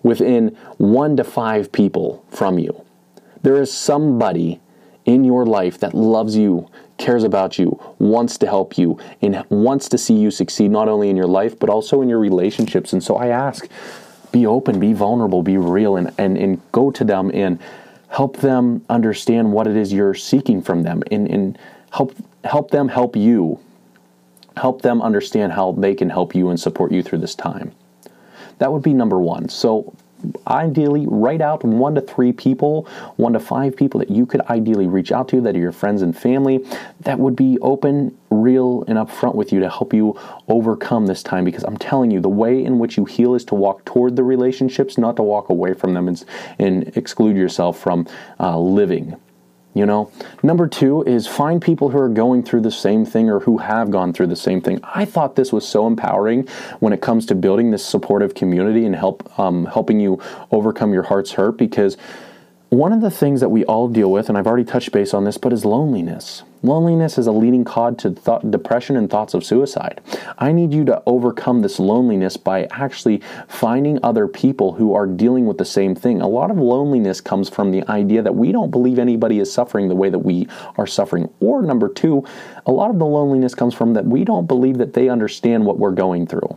within 0.02 0.49
one 0.79 1.17
to 1.17 1.25
five 1.25 1.73
people 1.73 2.25
from 2.29 2.59
you. 2.59 2.85
There 3.43 3.61
is 3.61 3.73
somebody 3.73 4.61
in 5.05 5.25
your 5.25 5.45
life 5.45 5.79
that 5.81 5.95
loves 5.95 6.37
you, 6.37 6.69
cares 6.99 7.25
about 7.25 7.59
you, 7.59 7.81
wants 7.99 8.38
to 8.38 8.47
help 8.47 8.79
you, 8.79 8.99
and 9.21 9.45
wants 9.49 9.88
to 9.88 9.99
see 9.99 10.14
you 10.14 10.31
succeed 10.31 10.71
not 10.71 10.88
only 10.88 11.11
in 11.11 11.17
your 11.17 11.26
life, 11.26 11.59
but 11.59 11.69
also 11.69 12.02
in 12.02 12.09
your 12.09 12.21
relationships. 12.21 12.93
And 12.93 13.02
so 13.02 13.17
I 13.17 13.29
ask, 13.29 13.69
be 14.31 14.47
open, 14.47 14.79
be 14.79 14.93
vulnerable, 14.93 15.43
be 15.43 15.57
real, 15.57 15.97
and, 15.97 16.12
and, 16.19 16.37
and 16.37 16.61
go 16.73 16.91
to 16.91 17.05
them 17.05 17.31
and 17.35 17.59
help 18.12 18.37
them 18.37 18.85
understand 18.90 19.50
what 19.50 19.66
it 19.66 19.75
is 19.75 19.90
you're 19.90 20.12
seeking 20.12 20.61
from 20.61 20.83
them 20.83 21.02
and, 21.11 21.26
and 21.28 21.59
help 21.90 22.14
help 22.45 22.71
them 22.71 22.88
help 22.88 23.16
you. 23.16 23.59
Help 24.59 24.83
them 24.83 25.00
understand 25.00 25.50
how 25.50 25.73
they 25.73 25.95
can 25.95 26.11
help 26.11 26.35
you 26.35 26.50
and 26.50 26.61
support 26.61 26.92
you 26.92 27.02
through 27.02 27.19
this 27.19 27.35
time. 27.35 27.73
That 28.59 28.71
would 28.71 28.83
be 28.83 28.92
number 28.92 29.19
one. 29.19 29.49
So 29.49 29.95
ideally 30.47 31.07
write 31.07 31.41
out 31.41 31.64
one 31.64 31.95
to 31.95 32.00
three 32.00 32.33
people, 32.33 32.88
one 33.17 33.33
to 33.33 33.41
five 33.41 33.76
people 33.76 33.99
that 34.00 34.11
you 34.11 34.26
could 34.26 34.41
ideally 34.43 34.87
reach 34.87 35.12
out 35.12 35.29
to 35.29 35.41
that 35.41 35.55
are 35.55 35.59
your 35.59 35.73
friends 35.73 36.02
and 36.02 36.17
family 36.17 36.64
that 37.00 37.19
would 37.19 37.37
be 37.37 37.59
open, 37.61 38.17
real, 38.31 38.85
and 38.88 38.99
upfront 38.99 39.35
with 39.35 39.52
you 39.52 39.61
to 39.61 39.69
help 39.69 39.93
you 39.93 40.19
overcome 40.49 41.07
this 41.07 41.23
time. 41.23 41.45
Because 41.45 41.64
I'm 41.64 41.76
telling 41.76 42.11
you, 42.11 42.21
the 42.21 42.29
way 42.29 42.64
in 42.64 42.79
which 42.79 42.97
you 42.97 43.05
heal 43.05 43.35
is 43.35 43.45
to 43.47 43.55
walk 43.55 43.85
toward 43.85 44.17
the 44.17 44.25
relationships, 44.25 44.99
not 44.99 45.17
to 45.17 45.23
walk 45.23 45.49
away 45.49 45.75
from 45.75 45.95
them 45.95 46.09
and, 46.09 46.25
and 46.59 46.97
exclude 46.97 47.37
yourself 47.37 47.79
from 47.79 48.07
uh, 48.41 48.59
living 48.59 49.17
you 49.75 49.87
know, 49.87 50.11
number 50.43 50.69
two 50.69 51.02
is 51.02 51.26
find 51.26 51.62
people 51.62 51.88
who 51.88 51.99
are 51.99 52.09
going 52.09 52.43
through 52.43 52.61
the 52.61 52.71
same 52.71 53.07
thing 53.07 53.31
or 53.31 53.41
who 53.41 53.59
have 53.59 53.91
gone 53.91 54.12
through 54.12 54.26
the 54.26 54.37
same 54.37 54.61
thing. 54.61 54.81
I 54.83 55.05
thought 55.07 55.35
this 55.35 55.52
was 55.52 55.67
so 55.67 55.87
empowering 55.87 56.47
when 56.81 56.93
it 56.93 57.00
comes 57.00 57.25
to 57.26 57.35
building 57.35 57.71
this 57.71 57.85
supportive 57.85 58.35
community 58.35 58.85
and 58.85 58.95
help 58.95 59.38
um, 59.38 59.64
helping 59.67 59.99
you 59.99 60.21
overcome 60.50 60.93
your 60.93 61.05
heart's 61.05 61.33
hurt 61.33 61.57
because 61.57 61.97
one 62.73 62.95
of 62.95 63.02
the 63.02 63.11
things 63.11 63.41
that 63.43 63.50
we 63.50 63.67
all 63.67 63.87
deal 63.87 64.11
with, 64.11 64.31
and 64.31 64.38
I've 64.38 64.47
already 64.47 64.64
touched 64.64 64.93
base 64.93 65.12
on 65.12 65.25
this, 65.25 65.37
but 65.37 65.52
is 65.52 65.67
loneliness. 65.67 66.43
Loneliness 66.62 67.19
is 67.19 67.26
a 67.26 67.33
leading 67.33 67.64
cause 67.64 67.97
to 67.99 68.41
depression 68.49 68.97
and 68.97 69.11
thoughts 69.11 69.35
of 69.35 69.45
suicide. 69.45 70.00
I 70.38 70.52
need 70.52 70.73
you 70.73 70.87
to 70.87 71.02
overcome 71.05 71.61
this 71.61 71.79
loneliness 71.79 72.38
by 72.38 72.64
actually 72.71 73.21
finding 73.47 73.99
other 74.02 74.26
people 74.26 74.73
who 74.73 74.95
are 74.95 75.07
dealing 75.07 75.45
with 75.45 75.59
the 75.59 75.67
same 75.67 75.95
thing. 75.95 76.23
A 76.23 76.29
lot 76.29 76.50
of 76.50 76.57
loneliness 76.57 77.21
comes 77.21 77.50
from 77.50 77.73
the 77.73 77.87
idea 77.91 78.23
that 78.23 78.37
we 78.37 78.52
don't 78.52 78.71
believe 78.71 78.99
anybody 78.99 79.38
is 79.38 79.52
suffering 79.52 79.88
the 79.88 79.95
way 79.95 80.09
that 80.09 80.21
we 80.21 80.49
are 80.79 80.87
suffering. 80.87 81.29
Or, 81.41 81.61
number 81.61 81.91
two, 81.91 82.25
a 82.64 82.73
lot 82.73 82.88
of 82.88 82.99
the 82.99 83.05
loneliness 83.05 83.55
comes 83.55 83.75
from 83.75 83.93
that 83.93 84.07
we 84.07 84.25
don't 84.25 84.47
believe 84.47 84.79
that 84.79 84.95
they 84.95 85.11
understand 85.11 85.67
what 85.67 85.79
we're 85.79 85.91
going 85.91 86.26
through. 86.26 86.57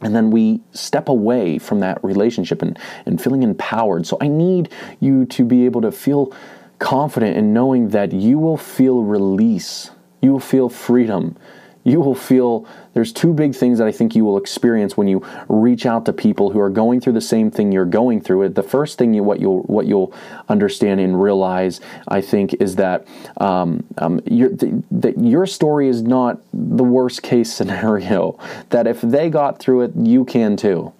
And 0.00 0.14
then 0.14 0.30
we 0.30 0.60
step 0.72 1.08
away 1.08 1.58
from 1.58 1.80
that 1.80 2.02
relationship 2.04 2.62
and, 2.62 2.78
and 3.04 3.20
feeling 3.20 3.42
empowered. 3.42 4.06
So 4.06 4.16
I 4.20 4.28
need 4.28 4.72
you 5.00 5.24
to 5.26 5.44
be 5.44 5.64
able 5.64 5.80
to 5.80 5.90
feel 5.90 6.32
confident 6.78 7.36
in 7.36 7.52
knowing 7.52 7.88
that 7.88 8.12
you 8.12 8.38
will 8.38 8.56
feel 8.56 9.02
release, 9.02 9.90
you 10.22 10.32
will 10.32 10.40
feel 10.40 10.68
freedom, 10.68 11.36
you 11.84 12.00
will 12.00 12.14
feel 12.14 12.66
there's 12.94 13.12
two 13.12 13.32
big 13.32 13.54
things 13.54 13.78
that 13.78 13.86
I 13.86 13.92
think 13.92 14.14
you 14.14 14.24
will 14.24 14.36
experience 14.36 14.96
when 14.96 15.08
you 15.08 15.24
reach 15.48 15.86
out 15.86 16.04
to 16.06 16.12
people 16.12 16.50
who 16.50 16.60
are 16.60 16.70
going 16.70 17.00
through 17.00 17.12
the 17.14 17.20
same 17.20 17.50
thing 17.50 17.72
you're 17.72 17.84
going 17.84 18.20
through. 18.20 18.42
It 18.42 18.54
the 18.54 18.62
first 18.62 18.98
thing 18.98 19.14
you 19.14 19.22
what 19.22 19.40
you'll 19.40 19.62
what 19.62 19.86
you'll 19.86 20.12
understand 20.48 21.00
and 21.00 21.20
realize, 21.20 21.80
I 22.08 22.20
think, 22.20 22.54
is 22.54 22.76
that 22.76 23.06
um, 23.38 23.84
um, 23.98 24.20
your, 24.26 24.50
that 24.50 25.18
your 25.18 25.46
story 25.46 25.88
is 25.88 26.02
not 26.02 26.40
the 26.52 26.84
worst 26.84 27.22
case 27.22 27.52
scenario. 27.58 28.38
That 28.70 28.86
if 28.86 29.00
they 29.00 29.30
got 29.30 29.58
through 29.58 29.82
it, 29.82 29.92
you 29.96 30.24
can 30.24 30.56
too. 30.56 30.92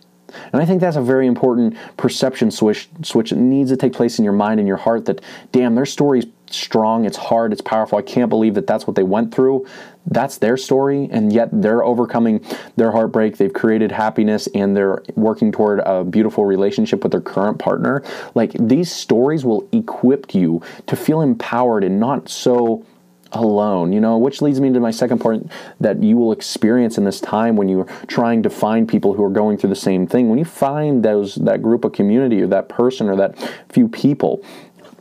And 0.53 0.61
I 0.61 0.65
think 0.65 0.81
that's 0.81 0.97
a 0.97 1.03
very 1.03 1.27
important 1.27 1.77
perception 1.97 2.51
switch, 2.51 2.89
switch 3.03 3.31
that 3.31 3.37
needs 3.37 3.71
to 3.71 3.77
take 3.77 3.93
place 3.93 4.19
in 4.19 4.25
your 4.25 4.35
mind 4.35 4.61
and 4.61 4.69
your 4.69 4.77
heart 4.77 5.07
that, 5.07 5.21
damn, 5.53 5.75
their 5.75 5.87
story's 5.87 6.27
strong, 6.51 7.05
it's 7.05 7.17
hard, 7.17 7.53
it's 7.53 7.61
powerful. 7.61 7.99
I 7.99 8.03
can't 8.03 8.29
believe 8.29 8.55
that 8.55 8.67
that's 8.67 8.87
what 8.87 8.97
they 8.97 9.03
went 9.03 9.35
through. 9.35 9.67
That's 10.07 10.39
their 10.39 10.57
story, 10.57 11.09
and 11.13 11.33
yet 11.33 11.51
they're 11.53 11.85
overcoming 11.85 12.45
their 12.77 12.93
heartbreak. 12.93 13.37
They've 13.37 13.53
created 13.53 13.93
happiness 13.93 14.49
and 14.55 14.75
they're 14.75 15.03
working 15.17 15.53
toward 15.53 15.81
a 15.81 16.05
beautiful 16.05 16.47
relationship 16.47 17.03
with 17.03 17.13
their 17.13 17.21
current 17.21 17.59
partner. 17.59 18.03
Like 18.35 18.53
these 18.59 18.91
stories 18.91 19.45
will 19.45 19.69
equip 19.73 20.35
you 20.35 20.63
to 20.87 20.97
feel 20.97 21.21
empowered 21.21 21.85
and 21.85 22.01
not 22.01 22.29
so 22.31 22.87
alone, 23.33 23.93
you 23.93 24.01
know, 24.01 24.17
which 24.19 24.41
leads 24.41 24.61
me 24.61 24.73
to 24.73 24.81
my 24.81 24.91
second 24.91 25.21
point 25.21 25.51
that 25.81 26.03
you 26.03 26.17
will 26.17 26.33
experience 26.33 26.99
in 26.99 27.05
this 27.05 27.21
time 27.21 27.57
when 27.57 27.69
you're 27.69 27.87
trying 28.07 28.43
to 28.43 28.51
find 28.51 28.89
people 28.89 29.15
who 29.15 29.25
are 29.25 29.31
going 29.31 29.59
through 29.59 29.71
the 29.71 29.77
same 29.77 30.07
thing. 30.07 30.29
When 30.29 30.39
you 30.39 30.45
find 30.45 31.05
those 31.05 31.35
that 31.37 31.63
group 31.63 31.85
of 31.85 31.93
community 31.93 32.41
or 32.41 32.47
that 32.49 32.69
person 32.69 33.09
or 33.09 33.17
that 33.17 33.39
few 33.69 33.89
people, 33.89 34.43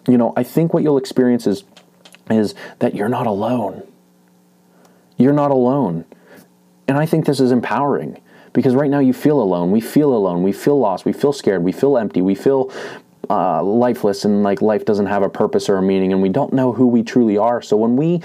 you 0.08 0.18
know, 0.18 0.34
I 0.36 0.44
think 0.44 0.74
what 0.74 0.84
you'll 0.84 0.98
experience 0.98 1.48
is 1.48 1.64
is 2.30 2.56
that 2.80 2.94
you're 2.96 3.10
not 3.10 3.28
alone. 3.28 3.84
You're 5.18 5.34
not 5.34 5.52
alone. 5.52 6.06
And 6.88 6.98
I 6.98 7.06
think 7.06 7.26
this 7.26 7.40
is 7.40 7.52
empowering 7.52 8.22
because 8.54 8.76
right 8.76 8.90
now 8.90 9.00
you 9.00 9.14
feel 9.14 9.42
alone. 9.42 9.72
We 9.72 9.82
feel 9.82 10.14
alone. 10.14 10.44
We 10.44 10.52
feel 10.52 10.80
lost. 10.80 11.06
We 11.06 11.14
feel 11.14 11.34
scared. 11.34 11.64
We 11.64 11.72
feel 11.72 11.98
empty. 11.98 12.22
We 12.22 12.36
feel 12.36 12.72
uh, 13.30 13.64
lifeless 13.64 14.26
and 14.26 14.44
like 14.44 14.62
life 14.62 14.86
doesn't 14.86 15.06
have 15.08 15.24
a 15.24 15.30
purpose 15.30 15.70
or 15.70 15.78
a 15.78 15.82
meaning 15.82 16.14
and 16.14 16.22
we 16.22 16.30
don't 16.30 16.54
know 16.54 16.72
who 16.72 16.88
we 16.88 17.04
truly 17.04 17.38
are. 17.38 17.62
So 17.62 17.78
when 17.78 17.96
we 17.96 18.22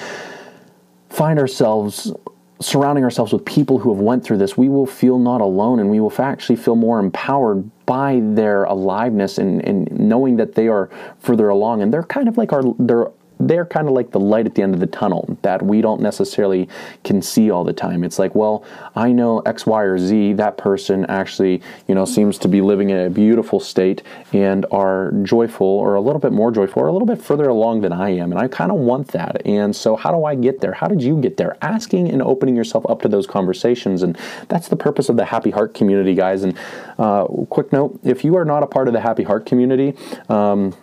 find 1.08 1.38
ourselves 1.38 2.12
surrounding 2.60 3.04
ourselves 3.04 3.32
with 3.32 3.44
people 3.44 3.78
who 3.78 3.92
have 3.92 4.00
went 4.00 4.24
through 4.24 4.38
this, 4.38 4.56
we 4.56 4.68
will 4.68 4.86
feel 4.86 5.18
not 5.18 5.40
alone 5.40 5.80
and 5.80 5.90
we 5.90 6.00
will 6.00 6.12
actually 6.18 6.56
feel 6.56 6.76
more 6.76 7.00
empowered 7.00 7.68
by 7.86 8.20
their 8.22 8.64
aliveness 8.64 9.38
and, 9.38 9.64
and 9.64 9.90
knowing 9.90 10.36
that 10.36 10.54
they 10.54 10.68
are 10.68 10.88
further 11.18 11.48
along 11.48 11.82
and 11.82 11.92
they're 11.92 12.04
kind 12.04 12.28
of 12.28 12.38
like 12.38 12.52
our 12.52 12.62
they're 12.78 13.10
they're 13.48 13.66
kind 13.66 13.88
of 13.88 13.94
like 13.94 14.10
the 14.12 14.20
light 14.20 14.46
at 14.46 14.54
the 14.54 14.62
end 14.62 14.74
of 14.74 14.80
the 14.80 14.86
tunnel 14.86 15.36
that 15.42 15.62
we 15.62 15.80
don't 15.80 16.00
necessarily 16.00 16.68
can 17.04 17.20
see 17.20 17.50
all 17.50 17.64
the 17.64 17.72
time. 17.72 18.04
It's 18.04 18.18
like, 18.18 18.34
well, 18.34 18.64
I 18.94 19.12
know 19.12 19.40
X, 19.40 19.66
Y, 19.66 19.82
or 19.82 19.98
Z. 19.98 20.34
That 20.34 20.56
person 20.56 21.04
actually, 21.06 21.60
you 21.88 21.94
know, 21.94 22.04
seems 22.04 22.38
to 22.38 22.48
be 22.48 22.60
living 22.60 22.90
in 22.90 22.98
a 22.98 23.10
beautiful 23.10 23.58
state 23.58 24.02
and 24.32 24.64
are 24.70 25.12
joyful, 25.22 25.66
or 25.66 25.94
a 25.94 26.00
little 26.00 26.20
bit 26.20 26.32
more 26.32 26.50
joyful, 26.50 26.82
or 26.82 26.86
a 26.86 26.92
little 26.92 27.06
bit 27.06 27.20
further 27.20 27.48
along 27.48 27.80
than 27.80 27.92
I 27.92 28.10
am, 28.10 28.30
and 28.30 28.40
I 28.40 28.48
kind 28.48 28.70
of 28.70 28.78
want 28.78 29.08
that. 29.08 29.44
And 29.44 29.74
so, 29.74 29.96
how 29.96 30.12
do 30.12 30.24
I 30.24 30.34
get 30.34 30.60
there? 30.60 30.72
How 30.72 30.86
did 30.86 31.02
you 31.02 31.20
get 31.20 31.36
there? 31.36 31.56
Asking 31.62 32.08
and 32.10 32.22
opening 32.22 32.56
yourself 32.56 32.84
up 32.88 33.02
to 33.02 33.08
those 33.08 33.26
conversations, 33.26 34.02
and 34.02 34.16
that's 34.48 34.68
the 34.68 34.76
purpose 34.76 35.08
of 35.08 35.16
the 35.16 35.24
Happy 35.24 35.50
Heart 35.50 35.74
community, 35.74 36.14
guys. 36.14 36.44
And 36.44 36.56
uh, 36.98 37.24
quick 37.50 37.72
note: 37.72 37.98
if 38.04 38.24
you 38.24 38.36
are 38.36 38.44
not 38.44 38.62
a 38.62 38.66
part 38.66 38.86
of 38.86 38.94
the 38.94 39.00
Happy 39.00 39.24
Heart 39.24 39.46
community, 39.46 39.94
um, 40.28 40.74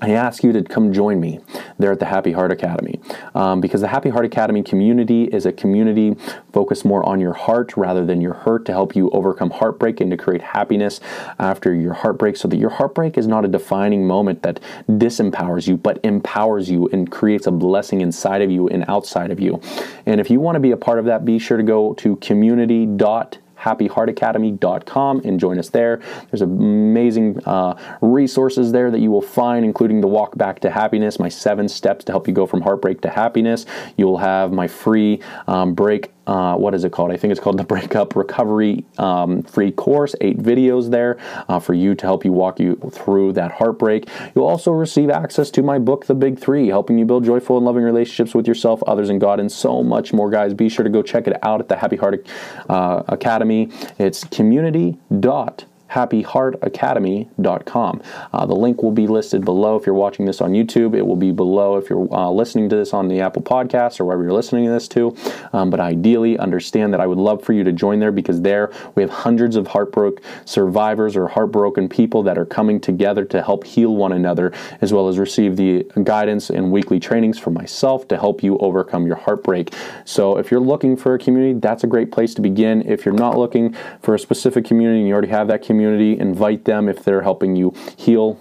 I 0.00 0.10
ask 0.10 0.44
you 0.44 0.52
to 0.52 0.62
come 0.62 0.92
join 0.92 1.20
me 1.20 1.40
there 1.78 1.90
at 1.90 1.98
the 1.98 2.06
Happy 2.06 2.32
Heart 2.32 2.52
Academy 2.52 3.00
um, 3.34 3.60
because 3.60 3.80
the 3.80 3.88
Happy 3.88 4.10
Heart 4.10 4.26
Academy 4.26 4.62
community 4.62 5.24
is 5.24 5.44
a 5.44 5.52
community 5.52 6.14
focused 6.52 6.84
more 6.84 7.04
on 7.04 7.20
your 7.20 7.32
heart 7.32 7.76
rather 7.76 8.06
than 8.06 8.20
your 8.20 8.34
hurt 8.34 8.64
to 8.66 8.72
help 8.72 8.94
you 8.94 9.10
overcome 9.10 9.50
heartbreak 9.50 10.00
and 10.00 10.10
to 10.10 10.16
create 10.16 10.40
happiness 10.40 11.00
after 11.38 11.74
your 11.74 11.94
heartbreak 11.94 12.36
so 12.36 12.46
that 12.46 12.58
your 12.58 12.70
heartbreak 12.70 13.18
is 13.18 13.26
not 13.26 13.44
a 13.44 13.48
defining 13.48 14.06
moment 14.06 14.42
that 14.42 14.60
disempowers 14.88 15.66
you 15.66 15.76
but 15.76 15.98
empowers 16.04 16.70
you 16.70 16.88
and 16.88 17.10
creates 17.10 17.46
a 17.46 17.50
blessing 17.50 18.00
inside 18.00 18.42
of 18.42 18.50
you 18.50 18.68
and 18.68 18.84
outside 18.88 19.30
of 19.30 19.40
you. 19.40 19.60
And 20.06 20.20
if 20.20 20.30
you 20.30 20.38
want 20.38 20.56
to 20.56 20.60
be 20.60 20.70
a 20.70 20.76
part 20.76 20.98
of 20.98 21.06
that, 21.06 21.24
be 21.24 21.38
sure 21.38 21.56
to 21.56 21.62
go 21.62 21.94
to 21.94 22.16
community.com 22.16 23.30
happyheartacademy.com 23.60 25.22
and 25.24 25.40
join 25.40 25.58
us 25.58 25.70
there. 25.70 26.00
There's 26.30 26.42
amazing 26.42 27.40
uh, 27.44 27.78
resources 28.00 28.72
there 28.72 28.90
that 28.90 29.00
you 29.00 29.10
will 29.10 29.22
find, 29.22 29.64
including 29.64 30.00
the 30.00 30.06
Walk 30.06 30.36
Back 30.36 30.60
to 30.60 30.70
Happiness, 30.70 31.18
my 31.18 31.28
seven 31.28 31.68
steps 31.68 32.04
to 32.06 32.12
help 32.12 32.28
you 32.28 32.34
go 32.34 32.46
from 32.46 32.62
heartbreak 32.62 33.00
to 33.02 33.10
happiness. 33.10 33.66
You'll 33.96 34.18
have 34.18 34.52
my 34.52 34.68
free 34.68 35.20
um, 35.46 35.74
break 35.74 36.12
uh, 36.28 36.54
what 36.56 36.74
is 36.74 36.84
it 36.84 36.92
called? 36.92 37.10
I 37.10 37.16
think 37.16 37.32
it's 37.32 37.40
called 37.40 37.58
the 37.58 37.64
Breakup 37.64 38.14
Recovery 38.14 38.84
um, 38.98 39.42
Free 39.42 39.72
Course. 39.72 40.14
Eight 40.20 40.38
videos 40.38 40.90
there 40.90 41.18
uh, 41.48 41.58
for 41.58 41.72
you 41.72 41.94
to 41.94 42.06
help 42.06 42.24
you 42.24 42.32
walk 42.32 42.60
you 42.60 42.76
through 42.92 43.32
that 43.32 43.50
heartbreak. 43.52 44.08
You'll 44.34 44.46
also 44.46 44.70
receive 44.70 45.08
access 45.08 45.50
to 45.52 45.62
my 45.62 45.78
book, 45.78 46.04
The 46.04 46.14
Big 46.14 46.38
Three, 46.38 46.68
helping 46.68 46.98
you 46.98 47.06
build 47.06 47.24
joyful 47.24 47.56
and 47.56 47.64
loving 47.64 47.82
relationships 47.82 48.34
with 48.34 48.46
yourself, 48.46 48.82
others, 48.82 49.08
and 49.08 49.20
God, 49.20 49.40
and 49.40 49.50
so 49.50 49.82
much 49.82 50.12
more, 50.12 50.30
guys. 50.30 50.52
Be 50.52 50.68
sure 50.68 50.84
to 50.84 50.90
go 50.90 51.02
check 51.02 51.26
it 51.26 51.42
out 51.42 51.60
at 51.60 51.68
the 51.68 51.76
Happy 51.76 51.96
Heart 51.96 52.26
uh, 52.68 53.02
Academy. 53.08 53.70
It's 53.98 54.24
community 54.24 54.98
dot 55.20 55.64
happyheartacademy.com. 55.90 58.02
Uh, 58.32 58.46
the 58.46 58.54
link 58.54 58.82
will 58.82 58.92
be 58.92 59.06
listed 59.06 59.44
below 59.44 59.76
if 59.76 59.86
you're 59.86 59.94
watching 59.94 60.26
this 60.26 60.40
on 60.40 60.52
YouTube. 60.52 60.96
It 60.96 61.06
will 61.06 61.16
be 61.16 61.32
below 61.32 61.76
if 61.76 61.90
you're 61.90 62.12
uh, 62.12 62.30
listening 62.30 62.68
to 62.70 62.76
this 62.76 62.92
on 62.92 63.08
the 63.08 63.20
Apple 63.20 63.42
Podcast 63.42 64.00
or 64.00 64.04
wherever 64.04 64.22
you're 64.22 64.32
listening 64.32 64.66
to 64.66 64.70
this 64.70 64.88
to. 64.88 65.16
Um, 65.52 65.70
but 65.70 65.80
ideally, 65.80 66.38
understand 66.38 66.92
that 66.92 67.00
I 67.00 67.06
would 67.06 67.18
love 67.18 67.42
for 67.42 67.52
you 67.52 67.64
to 67.64 67.72
join 67.72 68.00
there 68.00 68.12
because 68.12 68.42
there 68.42 68.72
we 68.94 69.02
have 69.02 69.10
hundreds 69.10 69.56
of 69.56 69.68
heartbroken 69.68 70.22
survivors 70.44 71.16
or 71.16 71.28
heartbroken 71.28 71.88
people 71.88 72.22
that 72.24 72.38
are 72.38 72.46
coming 72.46 72.80
together 72.80 73.24
to 73.24 73.42
help 73.42 73.64
heal 73.64 73.96
one 73.96 74.12
another, 74.12 74.52
as 74.80 74.92
well 74.92 75.08
as 75.08 75.18
receive 75.18 75.56
the 75.56 75.84
guidance 76.04 76.50
and 76.50 76.70
weekly 76.70 77.00
trainings 77.00 77.38
from 77.38 77.54
myself 77.54 78.06
to 78.08 78.16
help 78.16 78.42
you 78.42 78.58
overcome 78.58 79.06
your 79.06 79.16
heartbreak. 79.16 79.72
So 80.04 80.38
if 80.38 80.50
you're 80.50 80.60
looking 80.60 80.96
for 80.96 81.14
a 81.14 81.18
community, 81.18 81.58
that's 81.58 81.84
a 81.84 81.86
great 81.86 82.12
place 82.12 82.34
to 82.34 82.42
begin. 82.42 82.86
If 82.86 83.04
you're 83.04 83.14
not 83.14 83.38
looking 83.38 83.74
for 84.02 84.14
a 84.14 84.18
specific 84.18 84.64
community 84.64 85.00
and 85.00 85.08
you 85.08 85.12
already 85.12 85.28
have 85.28 85.48
that 85.48 85.62
community, 85.62 85.77
community, 85.78 86.18
invite 86.18 86.64
them 86.64 86.88
if 86.88 87.04
they're 87.04 87.22
helping 87.22 87.54
you 87.54 87.72
heal 87.96 88.36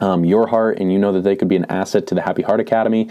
um, 0.00 0.24
your 0.24 0.46
heart 0.46 0.78
and 0.78 0.92
you 0.92 0.98
know 0.98 1.12
that 1.12 1.22
they 1.22 1.36
could 1.36 1.48
be 1.48 1.56
an 1.56 1.66
asset 1.66 2.06
to 2.08 2.14
the 2.14 2.22
Happy 2.22 2.42
Heart 2.42 2.60
Academy, 2.60 3.08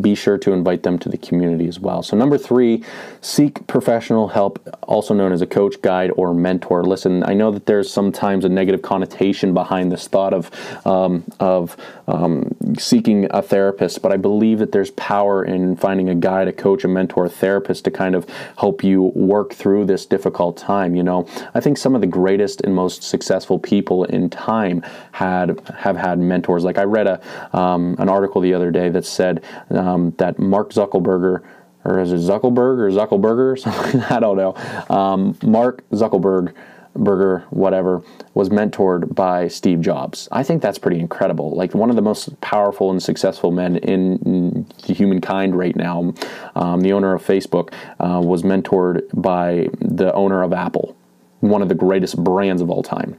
be 0.00 0.14
sure 0.14 0.38
to 0.38 0.52
invite 0.52 0.82
them 0.82 0.98
to 1.00 1.08
the 1.08 1.18
community 1.18 1.68
as 1.68 1.78
well. 1.80 2.02
So, 2.02 2.16
number 2.16 2.38
three, 2.38 2.84
seek 3.20 3.66
professional 3.66 4.28
help, 4.28 4.58
also 4.82 5.14
known 5.14 5.32
as 5.32 5.42
a 5.42 5.46
coach, 5.46 5.80
guide, 5.82 6.10
or 6.16 6.34
mentor. 6.34 6.84
Listen, 6.84 7.22
I 7.24 7.34
know 7.34 7.50
that 7.50 7.66
there's 7.66 7.92
sometimes 7.92 8.44
a 8.44 8.48
negative 8.48 8.82
connotation 8.82 9.54
behind 9.54 9.92
this 9.92 10.08
thought 10.08 10.34
of, 10.34 10.50
um, 10.86 11.24
of 11.40 11.76
um, 12.08 12.54
seeking 12.78 13.26
a 13.30 13.42
therapist, 13.42 14.02
but 14.02 14.12
I 14.12 14.16
believe 14.16 14.58
that 14.58 14.72
there's 14.72 14.90
power 14.92 15.44
in 15.44 15.76
finding 15.76 16.08
a 16.08 16.14
guide, 16.14 16.48
a 16.48 16.52
coach, 16.52 16.84
a 16.84 16.88
mentor, 16.88 17.26
a 17.26 17.30
therapist 17.30 17.84
to 17.84 17.90
kind 17.90 18.14
of 18.14 18.28
help 18.58 18.82
you 18.82 19.02
work 19.14 19.52
through 19.54 19.86
this 19.86 20.06
difficult 20.06 20.56
time. 20.56 20.96
You 20.96 21.02
know, 21.02 21.26
I 21.54 21.60
think 21.60 21.78
some 21.78 21.94
of 21.94 22.00
the 22.00 22.06
greatest 22.06 22.60
and 22.62 22.74
most 22.74 23.02
successful 23.02 23.58
people 23.58 24.04
in 24.04 24.30
time 24.30 24.82
had 25.12 25.60
have 25.78 25.96
had 25.96 26.18
mentors. 26.32 26.64
Like 26.64 26.78
I 26.78 26.84
read 26.84 27.06
a 27.06 27.20
um, 27.56 27.96
an 27.98 28.08
article 28.08 28.40
the 28.40 28.54
other 28.54 28.70
day 28.70 28.88
that 28.88 29.04
said 29.04 29.44
um, 29.70 30.12
that 30.18 30.38
Mark 30.38 30.70
Zuckerberg 30.70 31.42
or 31.84 31.98
is 32.00 32.12
it 32.12 32.20
Zuckerberg 32.20 32.78
or 32.78 32.90
Zuckerberger? 32.90 34.10
I 34.16 34.20
don't 34.20 34.36
know. 34.36 34.54
Um, 34.94 35.36
Mark 35.42 35.88
Zuckerberg. 35.90 36.54
Burger, 36.94 37.46
whatever, 37.48 38.02
was 38.34 38.50
mentored 38.50 39.14
by 39.14 39.48
Steve 39.48 39.80
Jobs. 39.80 40.28
I 40.30 40.42
think 40.42 40.60
that's 40.60 40.76
pretty 40.76 41.00
incredible. 41.00 41.56
Like 41.56 41.74
one 41.74 41.88
of 41.88 41.96
the 41.96 42.02
most 42.02 42.38
powerful 42.42 42.90
and 42.90 43.02
successful 43.02 43.50
men 43.50 43.76
in, 43.78 44.66
humankind 44.84 45.56
right 45.56 45.74
now, 45.74 46.12
um, 46.54 46.82
the 46.82 46.92
owner 46.92 47.14
of 47.14 47.24
Facebook, 47.24 47.72
uh, 47.98 48.20
was 48.20 48.42
mentored 48.42 49.08
by 49.14 49.70
the 49.80 50.12
owner 50.12 50.42
of 50.42 50.52
Apple, 50.52 50.94
one 51.40 51.62
of 51.62 51.70
the 51.70 51.74
greatest 51.74 52.22
brands 52.22 52.60
of 52.60 52.68
all 52.68 52.82
time 52.82 53.16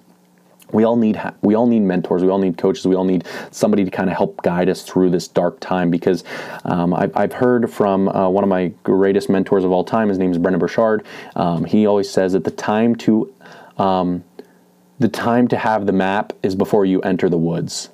we 0.73 0.83
all 0.83 0.95
need 0.95 1.21
we 1.41 1.55
all 1.55 1.67
need 1.67 1.81
mentors. 1.81 2.23
We 2.23 2.29
all 2.29 2.39
need 2.39 2.57
coaches. 2.57 2.85
We 2.85 2.95
all 2.95 3.05
need 3.05 3.25
somebody 3.51 3.85
to 3.85 3.91
kind 3.91 4.09
of 4.09 4.17
help 4.17 4.41
guide 4.41 4.67
us 4.67 4.81
through 4.81 5.11
this 5.11 5.27
dark 5.27 5.59
time 5.59 5.89
because 5.89 6.23
um, 6.65 6.93
I've, 6.93 7.15
I've, 7.15 7.33
heard 7.33 7.71
from 7.71 8.09
uh, 8.09 8.29
one 8.29 8.43
of 8.43 8.49
my 8.49 8.69
greatest 8.83 9.29
mentors 9.29 9.63
of 9.63 9.71
all 9.71 9.83
time. 9.83 10.09
His 10.09 10.17
name 10.17 10.31
is 10.31 10.37
Brendon 10.37 10.59
Burchard. 10.59 11.05
Um, 11.35 11.63
he 11.63 11.85
always 11.85 12.09
says 12.09 12.33
that 12.33 12.43
the 12.43 12.51
time 12.51 12.95
to 12.97 13.33
um, 13.77 14.23
the 14.99 15.07
time 15.07 15.47
to 15.49 15.57
have 15.57 15.85
the 15.85 15.93
map 15.93 16.33
is 16.43 16.55
before 16.55 16.85
you 16.85 17.01
enter 17.01 17.29
the 17.29 17.37
woods. 17.37 17.89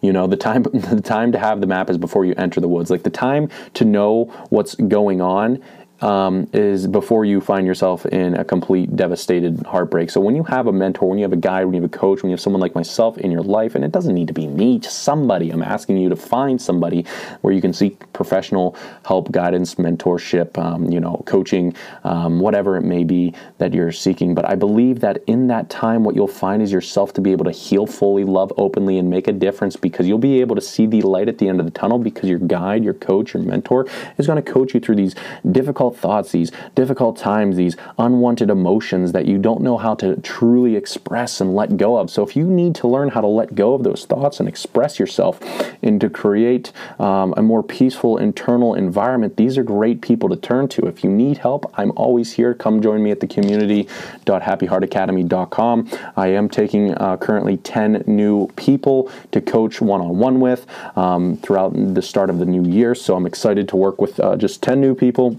You 0.00 0.12
know 0.12 0.26
the 0.26 0.36
time 0.36 0.62
the 0.74 1.00
time 1.00 1.32
to 1.32 1.38
have 1.38 1.60
the 1.60 1.66
map 1.66 1.88
is 1.88 1.96
before 1.96 2.24
you 2.24 2.34
enter 2.36 2.60
the 2.60 2.68
woods. 2.68 2.90
Like 2.90 3.04
the 3.04 3.10
time 3.10 3.48
to 3.74 3.84
know 3.84 4.24
what's 4.50 4.74
going 4.74 5.20
on 5.20 5.62
um, 6.02 6.48
is 6.52 6.86
before 6.86 7.24
you 7.24 7.40
find 7.40 7.66
yourself 7.66 8.04
in 8.06 8.34
a 8.34 8.44
complete 8.44 8.94
devastated 8.96 9.64
heartbreak. 9.66 10.10
So 10.10 10.20
when 10.20 10.34
you 10.34 10.42
have 10.44 10.66
a 10.66 10.72
mentor, 10.72 11.08
when 11.08 11.18
you 11.18 11.24
have 11.24 11.32
a 11.32 11.36
guide, 11.36 11.64
when 11.64 11.74
you 11.74 11.82
have 11.82 11.90
a 11.90 11.96
coach, 11.96 12.22
when 12.22 12.30
you 12.30 12.34
have 12.34 12.40
someone 12.40 12.60
like 12.60 12.74
myself 12.74 13.18
in 13.18 13.30
your 13.30 13.42
life, 13.42 13.74
and 13.74 13.84
it 13.84 13.92
doesn't 13.92 14.14
need 14.14 14.28
to 14.28 14.34
be 14.34 14.46
me, 14.46 14.78
just 14.78 15.02
somebody. 15.02 15.50
I'm 15.50 15.62
asking 15.62 15.98
you 15.98 16.08
to 16.08 16.16
find 16.16 16.60
somebody 16.60 17.06
where 17.40 17.54
you 17.54 17.60
can 17.60 17.72
seek 17.72 18.12
professional 18.12 18.76
help, 19.04 19.30
guidance, 19.30 19.76
mentorship, 19.76 20.58
um, 20.58 20.90
you 20.90 21.00
know, 21.00 21.22
coaching, 21.26 21.74
um, 22.04 22.40
whatever 22.40 22.76
it 22.76 22.82
may 22.82 23.04
be 23.04 23.34
that 23.58 23.72
you're 23.72 23.92
seeking. 23.92 24.34
But 24.34 24.48
I 24.48 24.56
believe 24.56 25.00
that 25.00 25.22
in 25.26 25.46
that 25.48 25.70
time, 25.70 26.04
what 26.04 26.16
you'll 26.16 26.26
find 26.28 26.62
is 26.62 26.72
yourself 26.72 27.12
to 27.14 27.20
be 27.20 27.32
able 27.32 27.44
to 27.44 27.52
heal 27.52 27.86
fully, 27.86 28.24
love 28.24 28.52
openly, 28.56 28.98
and 28.98 29.08
make 29.08 29.28
a 29.28 29.32
difference 29.32 29.76
because 29.76 30.08
you'll 30.08 30.18
be 30.18 30.40
able 30.40 30.56
to 30.56 30.60
see 30.60 30.86
the 30.86 31.02
light 31.02 31.28
at 31.28 31.38
the 31.38 31.48
end 31.48 31.60
of 31.60 31.66
the 31.66 31.72
tunnel 31.72 31.98
because 31.98 32.28
your 32.28 32.38
guide, 32.38 32.82
your 32.82 32.94
coach, 32.94 33.34
your 33.34 33.42
mentor 33.42 33.86
is 34.18 34.26
going 34.26 34.42
to 34.42 34.52
coach 34.52 34.74
you 34.74 34.80
through 34.80 34.96
these 34.96 35.14
difficult 35.50 35.91
difficult 35.92 36.12
thoughts, 36.12 36.32
these 36.32 36.50
difficult 36.74 37.16
times, 37.16 37.56
these 37.56 37.76
unwanted 37.98 38.50
emotions 38.50 39.12
that 39.12 39.24
you 39.26 39.38
don't 39.38 39.60
know 39.60 39.76
how 39.76 39.94
to 39.94 40.16
truly 40.22 40.74
express 40.76 41.40
and 41.40 41.54
let 41.54 41.76
go 41.76 41.96
of. 41.96 42.10
So, 42.10 42.22
if 42.22 42.34
you 42.36 42.46
need 42.46 42.74
to 42.76 42.88
learn 42.88 43.10
how 43.10 43.20
to 43.20 43.26
let 43.26 43.54
go 43.54 43.74
of 43.74 43.84
those 43.84 44.06
thoughts 44.06 44.40
and 44.40 44.48
express 44.48 44.98
yourself 44.98 45.38
and 45.82 46.00
to 46.00 46.08
create 46.08 46.72
um, 46.98 47.34
a 47.36 47.42
more 47.42 47.62
peaceful 47.62 48.16
internal 48.18 48.74
environment, 48.74 49.36
these 49.36 49.58
are 49.58 49.62
great 49.62 50.00
people 50.00 50.30
to 50.30 50.36
turn 50.36 50.68
to. 50.68 50.86
If 50.86 51.04
you 51.04 51.10
need 51.10 51.36
help, 51.38 51.72
I'm 51.78 51.92
always 51.96 52.32
here. 52.32 52.54
Come 52.54 52.82
join 52.82 53.02
me 53.02 53.10
at 53.10 53.20
the 53.20 53.26
community.happyheartacademy.com. 53.26 55.90
I 56.16 56.28
am 56.28 56.48
taking 56.48 56.94
uh, 56.94 57.18
currently 57.18 57.58
10 57.58 58.04
new 58.06 58.48
people 58.56 59.10
to 59.32 59.40
coach 59.40 59.80
one 59.80 60.00
on 60.00 60.18
one 60.18 60.38
with 60.40 60.66
um, 60.96 61.36
throughout 61.38 61.72
the 61.74 62.02
start 62.02 62.30
of 62.30 62.38
the 62.38 62.46
new 62.46 62.64
year. 62.64 62.94
So, 62.94 63.16
I'm 63.16 63.26
excited 63.26 63.68
to 63.68 63.76
work 63.76 64.00
with 64.00 64.20
uh, 64.20 64.36
just 64.36 64.62
10 64.62 64.80
new 64.80 64.94
people 64.94 65.36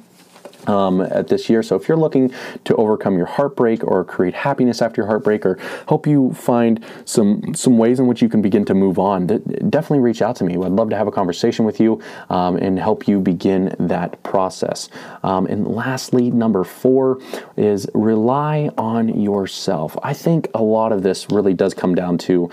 um, 0.67 1.02
at 1.02 1.28
this 1.28 1.49
year. 1.49 1.63
So 1.63 1.76
if 1.76 1.88
you're 1.88 1.97
looking 1.97 2.34
to 2.63 2.76
overcome 2.76 3.17
your 3.17 3.26
heartbreak 3.26 3.84
or 3.84 4.04
create 4.04 4.34
happiness 4.34 4.82
after 4.82 5.02
your 5.02 5.08
heartbreak 5.08 5.45
or 5.45 5.58
help 5.88 6.08
you 6.08 6.34
find 6.34 6.84
some 7.06 7.54
some 7.54 7.78
ways 7.78 7.99
in 7.99 8.08
which 8.08 8.21
you 8.21 8.30
can 8.30 8.41
begin 8.41 8.65
to 8.65 8.73
move 8.73 8.99
on, 8.99 9.28
definitely 9.28 9.99
reach 9.99 10.21
out 10.21 10.36
to 10.38 10.43
me. 10.43 10.54
I'd 10.54 10.71
love 10.71 10.89
to 10.89 10.97
have 10.97 11.08
a 11.08 11.12
conversation 11.12 11.65
with 11.65 11.80
you 11.80 12.02
um, 12.30 12.58
and 12.58 12.80
help 12.80 13.08
you 13.08 13.19
begin 13.19 13.76
that 13.80 14.21
process. 14.23 14.89
Um, 15.23 15.45
and 15.47 15.67
lastly, 15.67 16.32
number 16.32 16.63
four 16.63 17.19
is 17.58 17.88
rely 17.93 18.69
on 18.78 19.19
yourself. 19.19 19.97
I 20.04 20.13
think 20.13 20.47
a 20.54 20.62
lot 20.62 20.91
of 20.91 21.04
this 21.04 21.30
really 21.30 21.54
does 21.54 21.73
come 21.73 21.95
down 21.95 22.17
to 22.19 22.49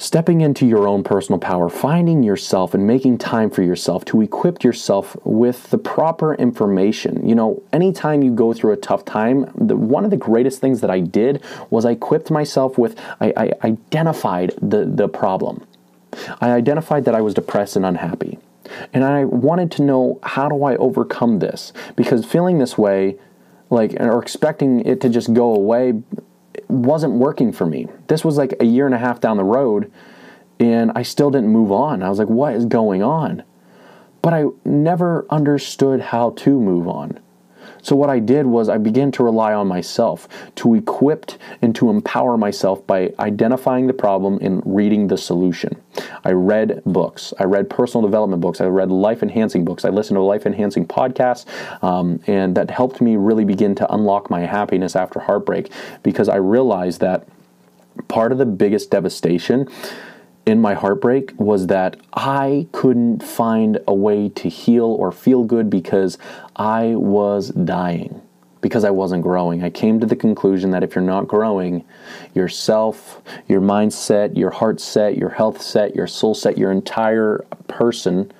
Stepping 0.00 0.42
into 0.42 0.64
your 0.64 0.86
own 0.86 1.02
personal 1.02 1.40
power, 1.40 1.68
finding 1.68 2.22
yourself 2.22 2.72
and 2.72 2.86
making 2.86 3.18
time 3.18 3.50
for 3.50 3.62
yourself 3.62 4.04
to 4.04 4.20
equip 4.20 4.62
yourself 4.62 5.16
with 5.24 5.70
the 5.70 5.78
proper 5.78 6.36
information. 6.36 7.28
You 7.28 7.34
know, 7.34 7.60
anytime 7.72 8.22
you 8.22 8.30
go 8.30 8.52
through 8.52 8.74
a 8.74 8.76
tough 8.76 9.04
time, 9.04 9.50
the, 9.56 9.76
one 9.76 10.04
of 10.04 10.12
the 10.12 10.16
greatest 10.16 10.60
things 10.60 10.82
that 10.82 10.90
I 10.90 11.00
did 11.00 11.42
was 11.68 11.84
I 11.84 11.90
equipped 11.90 12.30
myself 12.30 12.78
with, 12.78 12.96
I, 13.20 13.32
I 13.36 13.52
identified 13.66 14.54
the, 14.62 14.84
the 14.84 15.08
problem. 15.08 15.66
I 16.40 16.52
identified 16.52 17.04
that 17.06 17.16
I 17.16 17.20
was 17.20 17.34
depressed 17.34 17.74
and 17.74 17.84
unhappy. 17.84 18.38
And 18.92 19.02
I 19.02 19.24
wanted 19.24 19.72
to 19.72 19.82
know 19.82 20.20
how 20.22 20.48
do 20.48 20.62
I 20.62 20.76
overcome 20.76 21.40
this? 21.40 21.72
Because 21.96 22.24
feeling 22.24 22.58
this 22.58 22.78
way, 22.78 23.16
like, 23.68 23.94
or 23.98 24.22
expecting 24.22 24.86
it 24.86 25.00
to 25.00 25.08
just 25.08 25.34
go 25.34 25.54
away, 25.54 26.00
wasn't 26.68 27.14
working 27.14 27.52
for 27.52 27.66
me. 27.66 27.86
This 28.08 28.24
was 28.24 28.36
like 28.36 28.54
a 28.60 28.64
year 28.64 28.86
and 28.86 28.94
a 28.94 28.98
half 28.98 29.20
down 29.20 29.36
the 29.36 29.44
road, 29.44 29.90
and 30.60 30.92
I 30.94 31.02
still 31.02 31.30
didn't 31.30 31.48
move 31.48 31.70
on. 31.70 32.02
I 32.02 32.08
was 32.08 32.18
like, 32.18 32.28
what 32.28 32.54
is 32.54 32.64
going 32.64 33.02
on? 33.02 33.42
But 34.22 34.34
I 34.34 34.44
never 34.64 35.26
understood 35.30 36.00
how 36.00 36.30
to 36.30 36.60
move 36.60 36.88
on. 36.88 37.20
So, 37.82 37.96
what 37.96 38.10
I 38.10 38.18
did 38.18 38.46
was 38.46 38.68
I 38.68 38.78
began 38.78 39.10
to 39.12 39.22
rely 39.22 39.52
on 39.52 39.66
myself, 39.66 40.28
to 40.56 40.74
equip 40.74 41.32
and 41.62 41.74
to 41.76 41.90
empower 41.90 42.36
myself 42.36 42.86
by 42.86 43.12
identifying 43.18 43.86
the 43.86 43.92
problem 43.92 44.38
and 44.40 44.62
reading 44.64 45.08
the 45.08 45.18
solution. 45.18 45.80
I 46.24 46.32
read 46.32 46.82
books. 46.86 47.32
I 47.38 47.44
read 47.44 47.68
personal 47.70 48.06
development 48.06 48.40
books. 48.40 48.60
I 48.60 48.66
read 48.66 48.90
life 48.90 49.22
enhancing 49.22 49.64
books. 49.64 49.84
I 49.84 49.90
listened 49.90 50.16
to 50.16 50.22
life 50.22 50.46
enhancing 50.46 50.86
podcasts, 50.86 51.46
um, 51.82 52.20
and 52.26 52.56
that 52.56 52.70
helped 52.70 53.00
me 53.00 53.16
really 53.16 53.44
begin 53.44 53.74
to 53.76 53.92
unlock 53.92 54.30
my 54.30 54.40
happiness 54.40 54.96
after 54.96 55.20
heartbreak 55.20 55.70
because 56.02 56.28
I 56.28 56.36
realized 56.36 57.00
that 57.00 57.26
part 58.06 58.30
of 58.30 58.38
the 58.38 58.46
biggest 58.46 58.90
devastation 58.90 59.68
in 60.48 60.62
my 60.62 60.72
heartbreak 60.72 61.34
was 61.36 61.66
that 61.66 61.98
I 62.14 62.66
couldn't 62.72 63.22
find 63.22 63.78
a 63.86 63.92
way 63.92 64.30
to 64.30 64.48
heal 64.48 64.86
or 64.86 65.12
feel 65.12 65.44
good 65.44 65.68
because 65.68 66.16
I 66.56 66.94
was 66.94 67.50
dying, 67.50 68.22
because 68.62 68.82
I 68.82 68.88
wasn't 68.90 69.22
growing. 69.22 69.62
I 69.62 69.68
came 69.68 70.00
to 70.00 70.06
the 70.06 70.16
conclusion 70.16 70.70
that 70.70 70.82
if 70.82 70.94
you're 70.94 71.04
not 71.04 71.28
growing, 71.28 71.84
yourself, 72.32 73.20
your 73.46 73.60
mindset, 73.60 74.38
your 74.38 74.48
heart 74.48 74.80
set, 74.80 75.18
your 75.18 75.28
health 75.28 75.60
set, 75.60 75.94
your 75.94 76.06
soul 76.06 76.34
set, 76.34 76.56
your 76.56 76.70
entire 76.70 77.44
person 77.66 78.32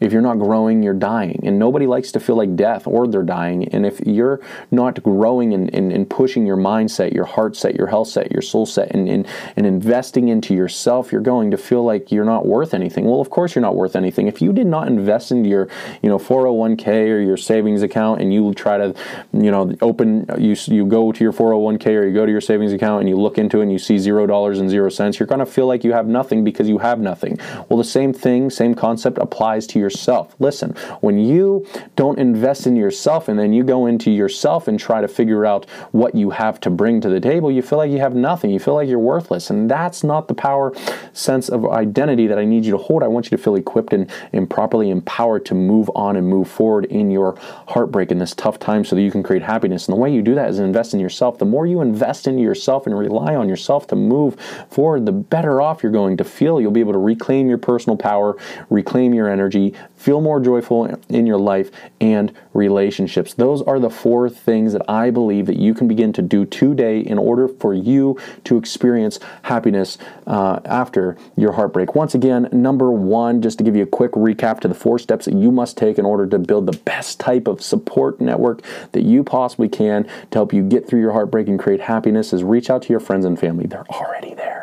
If 0.00 0.12
you're 0.12 0.22
not 0.22 0.38
growing, 0.38 0.82
you're 0.82 0.94
dying. 0.94 1.40
And 1.44 1.58
nobody 1.58 1.86
likes 1.86 2.10
to 2.12 2.20
feel 2.20 2.36
like 2.36 2.56
death 2.56 2.86
or 2.86 3.06
they're 3.06 3.22
dying. 3.22 3.68
And 3.68 3.84
if 3.84 4.00
you're 4.00 4.40
not 4.70 5.02
growing 5.02 5.52
and, 5.52 5.72
and, 5.74 5.92
and 5.92 6.08
pushing 6.08 6.46
your 6.46 6.56
mindset, 6.56 7.12
your 7.12 7.26
heart 7.26 7.54
set, 7.54 7.74
your 7.76 7.86
health 7.86 8.08
set, 8.08 8.32
your 8.32 8.42
soul 8.42 8.64
set, 8.64 8.92
and, 8.92 9.08
and, 9.08 9.26
and 9.56 9.66
investing 9.66 10.28
into 10.28 10.54
yourself, 10.54 11.12
you're 11.12 11.20
going 11.20 11.50
to 11.50 11.58
feel 11.58 11.84
like 11.84 12.10
you're 12.10 12.24
not 12.24 12.46
worth 12.46 12.72
anything. 12.72 13.04
Well, 13.04 13.20
of 13.20 13.28
course 13.28 13.54
you're 13.54 13.62
not 13.62 13.76
worth 13.76 13.94
anything. 13.94 14.26
If 14.26 14.40
you 14.40 14.52
did 14.52 14.66
not 14.66 14.88
invest 14.88 15.32
into 15.32 15.48
your, 15.48 15.68
you 16.02 16.08
know, 16.08 16.18
401k 16.18 16.86
or 17.10 17.20
your 17.20 17.36
savings 17.36 17.82
account 17.82 18.22
and 18.22 18.32
you 18.32 18.54
try 18.54 18.78
to, 18.78 18.94
you 19.34 19.50
know, 19.50 19.74
open, 19.82 20.26
you, 20.38 20.56
you 20.66 20.86
go 20.86 21.12
to 21.12 21.22
your 21.22 21.32
401k 21.32 21.86
or 21.88 22.06
you 22.06 22.14
go 22.14 22.24
to 22.24 22.32
your 22.32 22.40
savings 22.40 22.72
account 22.72 23.00
and 23.00 23.08
you 23.08 23.16
look 23.16 23.36
into 23.36 23.58
it 23.60 23.64
and 23.64 23.72
you 23.72 23.78
see 23.78 23.98
zero 23.98 24.26
dollars 24.26 24.60
and 24.60 24.70
zero 24.70 24.88
cents, 24.88 25.20
you're 25.20 25.26
going 25.26 25.40
to 25.40 25.46
feel 25.46 25.66
like 25.66 25.84
you 25.84 25.92
have 25.92 26.06
nothing 26.06 26.42
because 26.42 26.68
you 26.68 26.78
have 26.78 26.98
nothing. 26.98 27.38
Well, 27.68 27.76
the 27.76 27.84
same 27.84 28.14
thing, 28.14 28.48
same 28.48 28.74
concept 28.74 29.18
applies 29.18 29.66
to 29.68 29.78
yourself. 29.90 30.36
Listen, 30.38 30.70
when 31.00 31.18
you 31.18 31.66
don't 31.96 32.18
invest 32.18 32.66
in 32.66 32.76
yourself 32.76 33.28
and 33.28 33.38
then 33.38 33.52
you 33.52 33.64
go 33.64 33.86
into 33.86 34.10
yourself 34.10 34.68
and 34.68 34.78
try 34.78 35.00
to 35.00 35.08
figure 35.08 35.44
out 35.44 35.68
what 35.90 36.14
you 36.14 36.30
have 36.30 36.60
to 36.60 36.70
bring 36.70 37.00
to 37.00 37.08
the 37.08 37.18
table, 37.18 37.50
you 37.50 37.60
feel 37.60 37.78
like 37.78 37.90
you 37.90 37.98
have 37.98 38.14
nothing. 38.14 38.50
You 38.50 38.60
feel 38.60 38.74
like 38.74 38.88
you're 38.88 39.00
worthless. 39.00 39.50
And 39.50 39.68
that's 39.68 40.04
not 40.04 40.28
the 40.28 40.34
power 40.34 40.72
sense 41.12 41.48
of 41.48 41.66
identity 41.66 42.28
that 42.28 42.38
I 42.38 42.44
need 42.44 42.64
you 42.64 42.70
to 42.70 42.78
hold. 42.78 43.02
I 43.02 43.08
want 43.08 43.26
you 43.26 43.36
to 43.36 43.42
feel 43.42 43.56
equipped 43.56 43.92
and, 43.92 44.08
and 44.32 44.48
properly 44.48 44.90
empowered 44.90 45.44
to 45.46 45.54
move 45.54 45.90
on 45.96 46.16
and 46.16 46.26
move 46.28 46.48
forward 46.48 46.84
in 46.84 47.10
your 47.10 47.36
heartbreak 47.68 48.12
in 48.12 48.18
this 48.18 48.34
tough 48.34 48.60
time 48.60 48.84
so 48.84 48.94
that 48.94 49.02
you 49.02 49.10
can 49.10 49.24
create 49.24 49.42
happiness. 49.42 49.88
And 49.88 49.96
the 49.96 50.00
way 50.00 50.12
you 50.12 50.22
do 50.22 50.36
that 50.36 50.50
is 50.50 50.60
invest 50.60 50.94
in 50.94 51.00
yourself. 51.00 51.38
The 51.38 51.44
more 51.44 51.66
you 51.66 51.80
invest 51.80 52.28
into 52.28 52.42
yourself 52.42 52.86
and 52.86 52.96
rely 52.96 53.34
on 53.34 53.48
yourself 53.48 53.88
to 53.88 53.96
move 53.96 54.36
forward, 54.70 55.04
the 55.04 55.12
better 55.12 55.60
off 55.60 55.82
you're 55.82 55.90
going 55.90 56.16
to 56.18 56.24
feel. 56.24 56.60
You'll 56.60 56.70
be 56.70 56.80
able 56.80 56.92
to 56.92 56.98
reclaim 56.98 57.48
your 57.48 57.58
personal 57.58 57.96
power, 57.96 58.36
reclaim 58.68 59.12
your 59.14 59.28
energy, 59.28 59.74
feel 59.96 60.20
more 60.20 60.40
joyful 60.40 60.86
in 61.08 61.26
your 61.26 61.38
life 61.38 61.70
and 62.00 62.32
relationships. 62.54 63.34
Those 63.34 63.62
are 63.62 63.78
the 63.78 63.90
four 63.90 64.30
things 64.30 64.72
that 64.72 64.82
I 64.88 65.10
believe 65.10 65.46
that 65.46 65.58
you 65.58 65.74
can 65.74 65.88
begin 65.88 66.12
to 66.14 66.22
do 66.22 66.46
today 66.46 67.00
in 67.00 67.18
order 67.18 67.48
for 67.48 67.74
you 67.74 68.18
to 68.44 68.56
experience 68.56 69.18
happiness 69.42 69.98
uh, 70.26 70.60
after 70.64 71.18
your 71.36 71.52
heartbreak. 71.52 71.94
Once 71.94 72.14
again, 72.14 72.48
number 72.52 72.90
one, 72.90 73.42
just 73.42 73.58
to 73.58 73.64
give 73.64 73.76
you 73.76 73.82
a 73.82 73.86
quick 73.86 74.12
recap 74.12 74.60
to 74.60 74.68
the 74.68 74.74
four 74.74 74.98
steps 74.98 75.26
that 75.26 75.34
you 75.34 75.50
must 75.50 75.76
take 75.76 75.98
in 75.98 76.04
order 76.04 76.26
to 76.26 76.38
build 76.38 76.66
the 76.66 76.78
best 76.78 77.20
type 77.20 77.46
of 77.46 77.62
support 77.62 78.20
network 78.20 78.62
that 78.92 79.02
you 79.02 79.22
possibly 79.22 79.68
can 79.68 80.04
to 80.04 80.38
help 80.38 80.52
you 80.52 80.62
get 80.62 80.88
through 80.88 81.00
your 81.00 81.12
heartbreak 81.12 81.46
and 81.48 81.58
create 81.58 81.80
happiness 81.80 82.32
is 82.32 82.42
reach 82.42 82.70
out 82.70 82.82
to 82.82 82.88
your 82.88 83.00
friends 83.00 83.24
and 83.24 83.38
family. 83.38 83.66
They're 83.66 83.86
already 83.90 84.34
there 84.34 84.59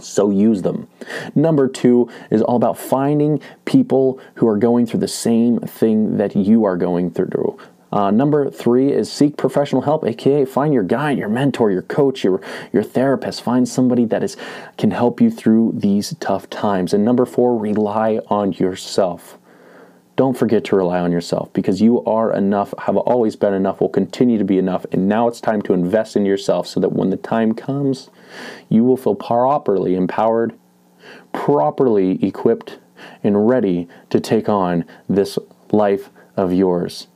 so 0.00 0.30
use 0.30 0.62
them. 0.62 0.88
Number 1.34 1.68
two 1.68 2.08
is 2.30 2.42
all 2.42 2.56
about 2.56 2.78
finding 2.78 3.40
people 3.64 4.20
who 4.34 4.46
are 4.48 4.56
going 4.56 4.86
through 4.86 5.00
the 5.00 5.08
same 5.08 5.58
thing 5.60 6.16
that 6.16 6.36
you 6.36 6.64
are 6.64 6.76
going 6.76 7.10
through. 7.10 7.58
Uh, 7.90 8.10
number 8.10 8.50
three 8.50 8.92
is 8.92 9.10
seek 9.10 9.36
professional 9.36 9.82
help, 9.82 10.04
aka 10.04 10.44
find 10.44 10.74
your 10.74 10.82
guide, 10.82 11.16
your 11.16 11.28
mentor, 11.28 11.70
your 11.70 11.82
coach, 11.82 12.22
your 12.22 12.40
your 12.70 12.82
therapist. 12.82 13.42
Find 13.42 13.66
somebody 13.66 14.04
that 14.06 14.22
is 14.22 14.36
can 14.76 14.90
help 14.90 15.20
you 15.20 15.30
through 15.30 15.72
these 15.74 16.14
tough 16.20 16.50
times. 16.50 16.92
And 16.92 17.04
number 17.04 17.24
four, 17.24 17.56
rely 17.56 18.20
on 18.28 18.52
yourself. 18.52 19.37
Don't 20.18 20.36
forget 20.36 20.64
to 20.64 20.74
rely 20.74 20.98
on 20.98 21.12
yourself 21.12 21.52
because 21.52 21.80
you 21.80 22.04
are 22.04 22.34
enough, 22.34 22.74
have 22.76 22.96
always 22.96 23.36
been 23.36 23.54
enough, 23.54 23.80
will 23.80 23.88
continue 23.88 24.36
to 24.36 24.44
be 24.44 24.58
enough. 24.58 24.84
And 24.90 25.08
now 25.08 25.28
it's 25.28 25.40
time 25.40 25.62
to 25.62 25.74
invest 25.74 26.16
in 26.16 26.26
yourself 26.26 26.66
so 26.66 26.80
that 26.80 26.92
when 26.92 27.10
the 27.10 27.16
time 27.16 27.54
comes, 27.54 28.10
you 28.68 28.82
will 28.82 28.96
feel 28.96 29.14
properly 29.14 29.94
empowered, 29.94 30.58
properly 31.32 32.18
equipped, 32.20 32.80
and 33.22 33.48
ready 33.48 33.86
to 34.10 34.18
take 34.18 34.48
on 34.48 34.84
this 35.08 35.38
life 35.70 36.10
of 36.36 36.52
yours. 36.52 37.06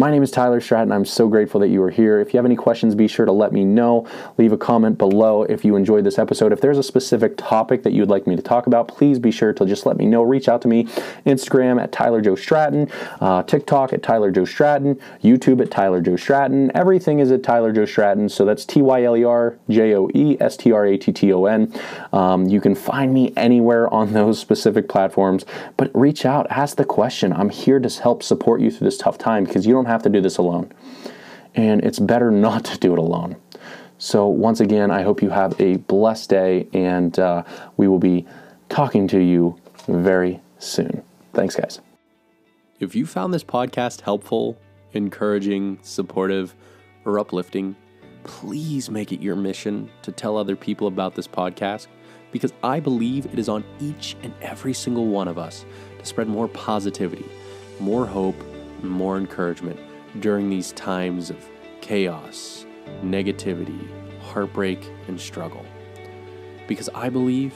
My 0.00 0.12
name 0.12 0.22
is 0.22 0.30
Tyler 0.30 0.60
Stratton. 0.60 0.92
I'm 0.92 1.04
so 1.04 1.26
grateful 1.26 1.58
that 1.58 1.70
you 1.70 1.82
are 1.82 1.90
here. 1.90 2.20
If 2.20 2.32
you 2.32 2.38
have 2.38 2.44
any 2.44 2.54
questions, 2.54 2.94
be 2.94 3.08
sure 3.08 3.26
to 3.26 3.32
let 3.32 3.50
me 3.50 3.64
know. 3.64 4.06
Leave 4.36 4.52
a 4.52 4.56
comment 4.56 4.96
below 4.96 5.42
if 5.42 5.64
you 5.64 5.74
enjoyed 5.74 6.04
this 6.04 6.20
episode. 6.20 6.52
If 6.52 6.60
there's 6.60 6.78
a 6.78 6.84
specific 6.84 7.36
topic 7.36 7.82
that 7.82 7.92
you 7.92 8.02
would 8.02 8.08
like 8.08 8.24
me 8.24 8.36
to 8.36 8.42
talk 8.42 8.68
about, 8.68 8.86
please 8.86 9.18
be 9.18 9.32
sure 9.32 9.52
to 9.52 9.66
just 9.66 9.86
let 9.86 9.96
me 9.96 10.06
know. 10.06 10.22
Reach 10.22 10.48
out 10.48 10.62
to 10.62 10.68
me. 10.68 10.84
Instagram 11.26 11.82
at 11.82 11.90
Tyler 11.90 12.20
Joe 12.20 12.36
Stratton, 12.36 12.88
uh, 13.20 13.42
TikTok 13.42 13.92
at 13.92 14.04
Tyler 14.04 14.30
Joe 14.30 14.44
Stratton, 14.44 15.00
YouTube 15.20 15.60
at 15.60 15.72
Tyler 15.72 16.00
Joe 16.00 16.14
Stratton. 16.14 16.70
Everything 16.76 17.18
is 17.18 17.32
at 17.32 17.42
Tyler 17.42 17.72
Joe 17.72 17.84
Stratton. 17.84 18.28
So 18.28 18.44
that's 18.44 18.64
T 18.64 18.80
Y 18.80 19.02
L 19.02 19.16
E 19.16 19.24
R 19.24 19.58
J 19.68 19.96
O 19.96 20.08
E 20.14 20.36
S 20.38 20.56
T 20.56 20.70
R 20.70 20.86
A 20.86 20.96
T 20.96 21.10
T 21.10 21.32
O 21.32 21.46
N. 21.46 21.74
Um, 22.12 22.46
you 22.46 22.60
can 22.60 22.76
find 22.76 23.12
me 23.12 23.32
anywhere 23.36 23.92
on 23.92 24.12
those 24.12 24.38
specific 24.38 24.88
platforms, 24.88 25.44
but 25.76 25.90
reach 25.92 26.24
out, 26.24 26.46
ask 26.50 26.76
the 26.76 26.84
question. 26.84 27.32
I'm 27.32 27.50
here 27.50 27.80
to 27.80 28.00
help 28.00 28.22
support 28.22 28.60
you 28.60 28.70
through 28.70 28.84
this 28.84 28.96
tough 28.96 29.18
time 29.18 29.42
because 29.42 29.66
you 29.66 29.72
don't 29.72 29.87
have 29.88 30.02
to 30.04 30.08
do 30.08 30.20
this 30.20 30.38
alone. 30.38 30.72
And 31.54 31.84
it's 31.84 31.98
better 31.98 32.30
not 32.30 32.64
to 32.66 32.78
do 32.78 32.92
it 32.92 32.98
alone. 32.98 33.36
So, 33.98 34.28
once 34.28 34.60
again, 34.60 34.92
I 34.92 35.02
hope 35.02 35.22
you 35.22 35.30
have 35.30 35.60
a 35.60 35.76
blessed 35.76 36.30
day, 36.30 36.68
and 36.72 37.18
uh, 37.18 37.42
we 37.76 37.88
will 37.88 37.98
be 37.98 38.26
talking 38.68 39.08
to 39.08 39.18
you 39.18 39.58
very 39.88 40.40
soon. 40.60 41.02
Thanks, 41.32 41.56
guys. 41.56 41.80
If 42.78 42.94
you 42.94 43.06
found 43.06 43.34
this 43.34 43.42
podcast 43.42 44.02
helpful, 44.02 44.56
encouraging, 44.92 45.80
supportive, 45.82 46.54
or 47.04 47.18
uplifting, 47.18 47.74
please 48.22 48.88
make 48.88 49.10
it 49.10 49.20
your 49.20 49.34
mission 49.34 49.90
to 50.02 50.12
tell 50.12 50.36
other 50.36 50.54
people 50.54 50.86
about 50.86 51.16
this 51.16 51.26
podcast 51.26 51.88
because 52.30 52.52
I 52.62 52.78
believe 52.78 53.26
it 53.26 53.38
is 53.38 53.48
on 53.48 53.64
each 53.80 54.16
and 54.22 54.32
every 54.42 54.74
single 54.74 55.06
one 55.06 55.28
of 55.28 55.38
us 55.38 55.64
to 55.98 56.04
spread 56.04 56.28
more 56.28 56.46
positivity, 56.48 57.26
more 57.80 58.06
hope, 58.06 58.36
and 58.82 58.90
more 58.90 59.16
encouragement 59.16 59.78
during 60.20 60.48
these 60.48 60.72
times 60.72 61.30
of 61.30 61.48
chaos, 61.80 62.66
negativity, 63.02 63.88
heartbreak, 64.20 64.90
and 65.06 65.20
struggle. 65.20 65.64
Because 66.66 66.88
I 66.94 67.08
believe 67.08 67.54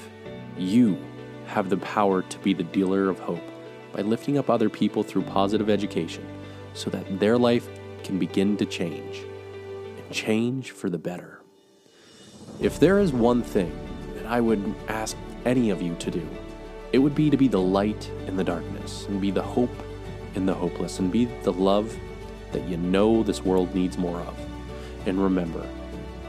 you 0.57 0.99
have 1.47 1.71
the 1.71 1.77
power 1.79 2.23
to 2.23 2.39
be 2.39 2.55
the 2.55 2.63
dealer 2.63 3.09
of 3.09 3.19
hope 3.19 3.43
by 3.93 4.03
lifting 4.03 4.39
up 4.39 4.49
other 4.49 4.69
people 4.69 5.03
through 5.03 5.23
positive 5.23 5.69
education 5.69 6.27
so 6.75 6.91
that 6.91 7.21
their 7.21 7.37
life 7.37 7.69
can 8.05 8.19
begin 8.19 8.57
to 8.57 8.67
change 8.67 9.23
and 9.97 10.11
change 10.11 10.71
for 10.71 10.89
the 10.89 10.99
better. 10.99 11.41
If 12.61 12.81
there 12.81 12.99
is 12.99 13.13
one 13.13 13.43
thing 13.43 13.73
that 14.15 14.27
I 14.27 14.41
would 14.41 14.75
ask 14.89 15.17
any 15.45 15.71
of 15.71 15.83
you 15.83 15.95
to 15.97 16.11
do, 16.11 16.27
it 16.93 16.99
would 16.99 17.15
be 17.15 17.31
to 17.31 17.37
be 17.37 17.49
the 17.49 17.61
light 17.61 18.11
in 18.27 18.37
the 18.37 18.45
darkness 18.45 19.07
and 19.07 19.21
be 19.21 19.31
the 19.31 19.43
hope 19.43 19.75
in 20.35 20.47
the 20.47 20.55
hopeless 20.55 20.99
and 20.99 21.11
be 21.11 21.27
the 21.43 21.53
love 21.53 21.97
that 22.53 22.67
you 22.69 22.77
know 22.77 23.23
this 23.23 23.43
world 23.43 23.75
needs 23.75 23.99
more 23.99 24.21
of. 24.21 24.39
And 25.07 25.23
remember, 25.23 25.67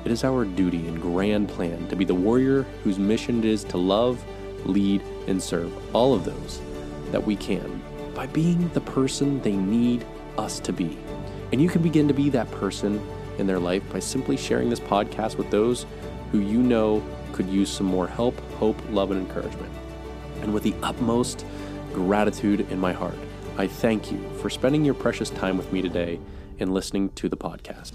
it 0.05 0.11
is 0.11 0.23
our 0.23 0.45
duty 0.45 0.87
and 0.87 1.01
grand 1.01 1.49
plan 1.49 1.87
to 1.87 1.95
be 1.95 2.05
the 2.05 2.15
warrior 2.15 2.63
whose 2.83 2.99
mission 2.99 3.39
it 3.39 3.45
is 3.45 3.63
to 3.65 3.77
love, 3.77 4.23
lead, 4.65 5.01
and 5.27 5.41
serve 5.41 5.71
all 5.95 6.13
of 6.13 6.25
those 6.25 6.61
that 7.11 7.25
we 7.25 7.35
can 7.35 7.81
by 8.13 8.27
being 8.27 8.67
the 8.69 8.81
person 8.81 9.41
they 9.41 9.55
need 9.55 10.05
us 10.37 10.59
to 10.59 10.73
be. 10.73 10.97
And 11.51 11.61
you 11.61 11.69
can 11.69 11.81
begin 11.81 12.07
to 12.07 12.13
be 12.13 12.29
that 12.31 12.49
person 12.51 13.01
in 13.37 13.47
their 13.47 13.59
life 13.59 13.83
by 13.91 13.99
simply 13.99 14.37
sharing 14.37 14.69
this 14.69 14.79
podcast 14.79 15.37
with 15.37 15.49
those 15.51 15.85
who 16.31 16.39
you 16.39 16.59
know 16.59 17.03
could 17.31 17.47
use 17.47 17.69
some 17.69 17.85
more 17.85 18.07
help, 18.07 18.39
hope, 18.55 18.77
love, 18.89 19.11
and 19.11 19.19
encouragement. 19.19 19.71
And 20.41 20.53
with 20.53 20.63
the 20.63 20.75
utmost 20.83 21.45
gratitude 21.93 22.69
in 22.71 22.79
my 22.79 22.91
heart, 22.91 23.17
I 23.57 23.67
thank 23.67 24.11
you 24.11 24.19
for 24.41 24.49
spending 24.49 24.83
your 24.83 24.95
precious 24.95 25.29
time 25.29 25.57
with 25.57 25.71
me 25.71 25.81
today 25.81 26.19
and 26.59 26.73
listening 26.73 27.09
to 27.11 27.29
the 27.29 27.37
podcast. 27.37 27.91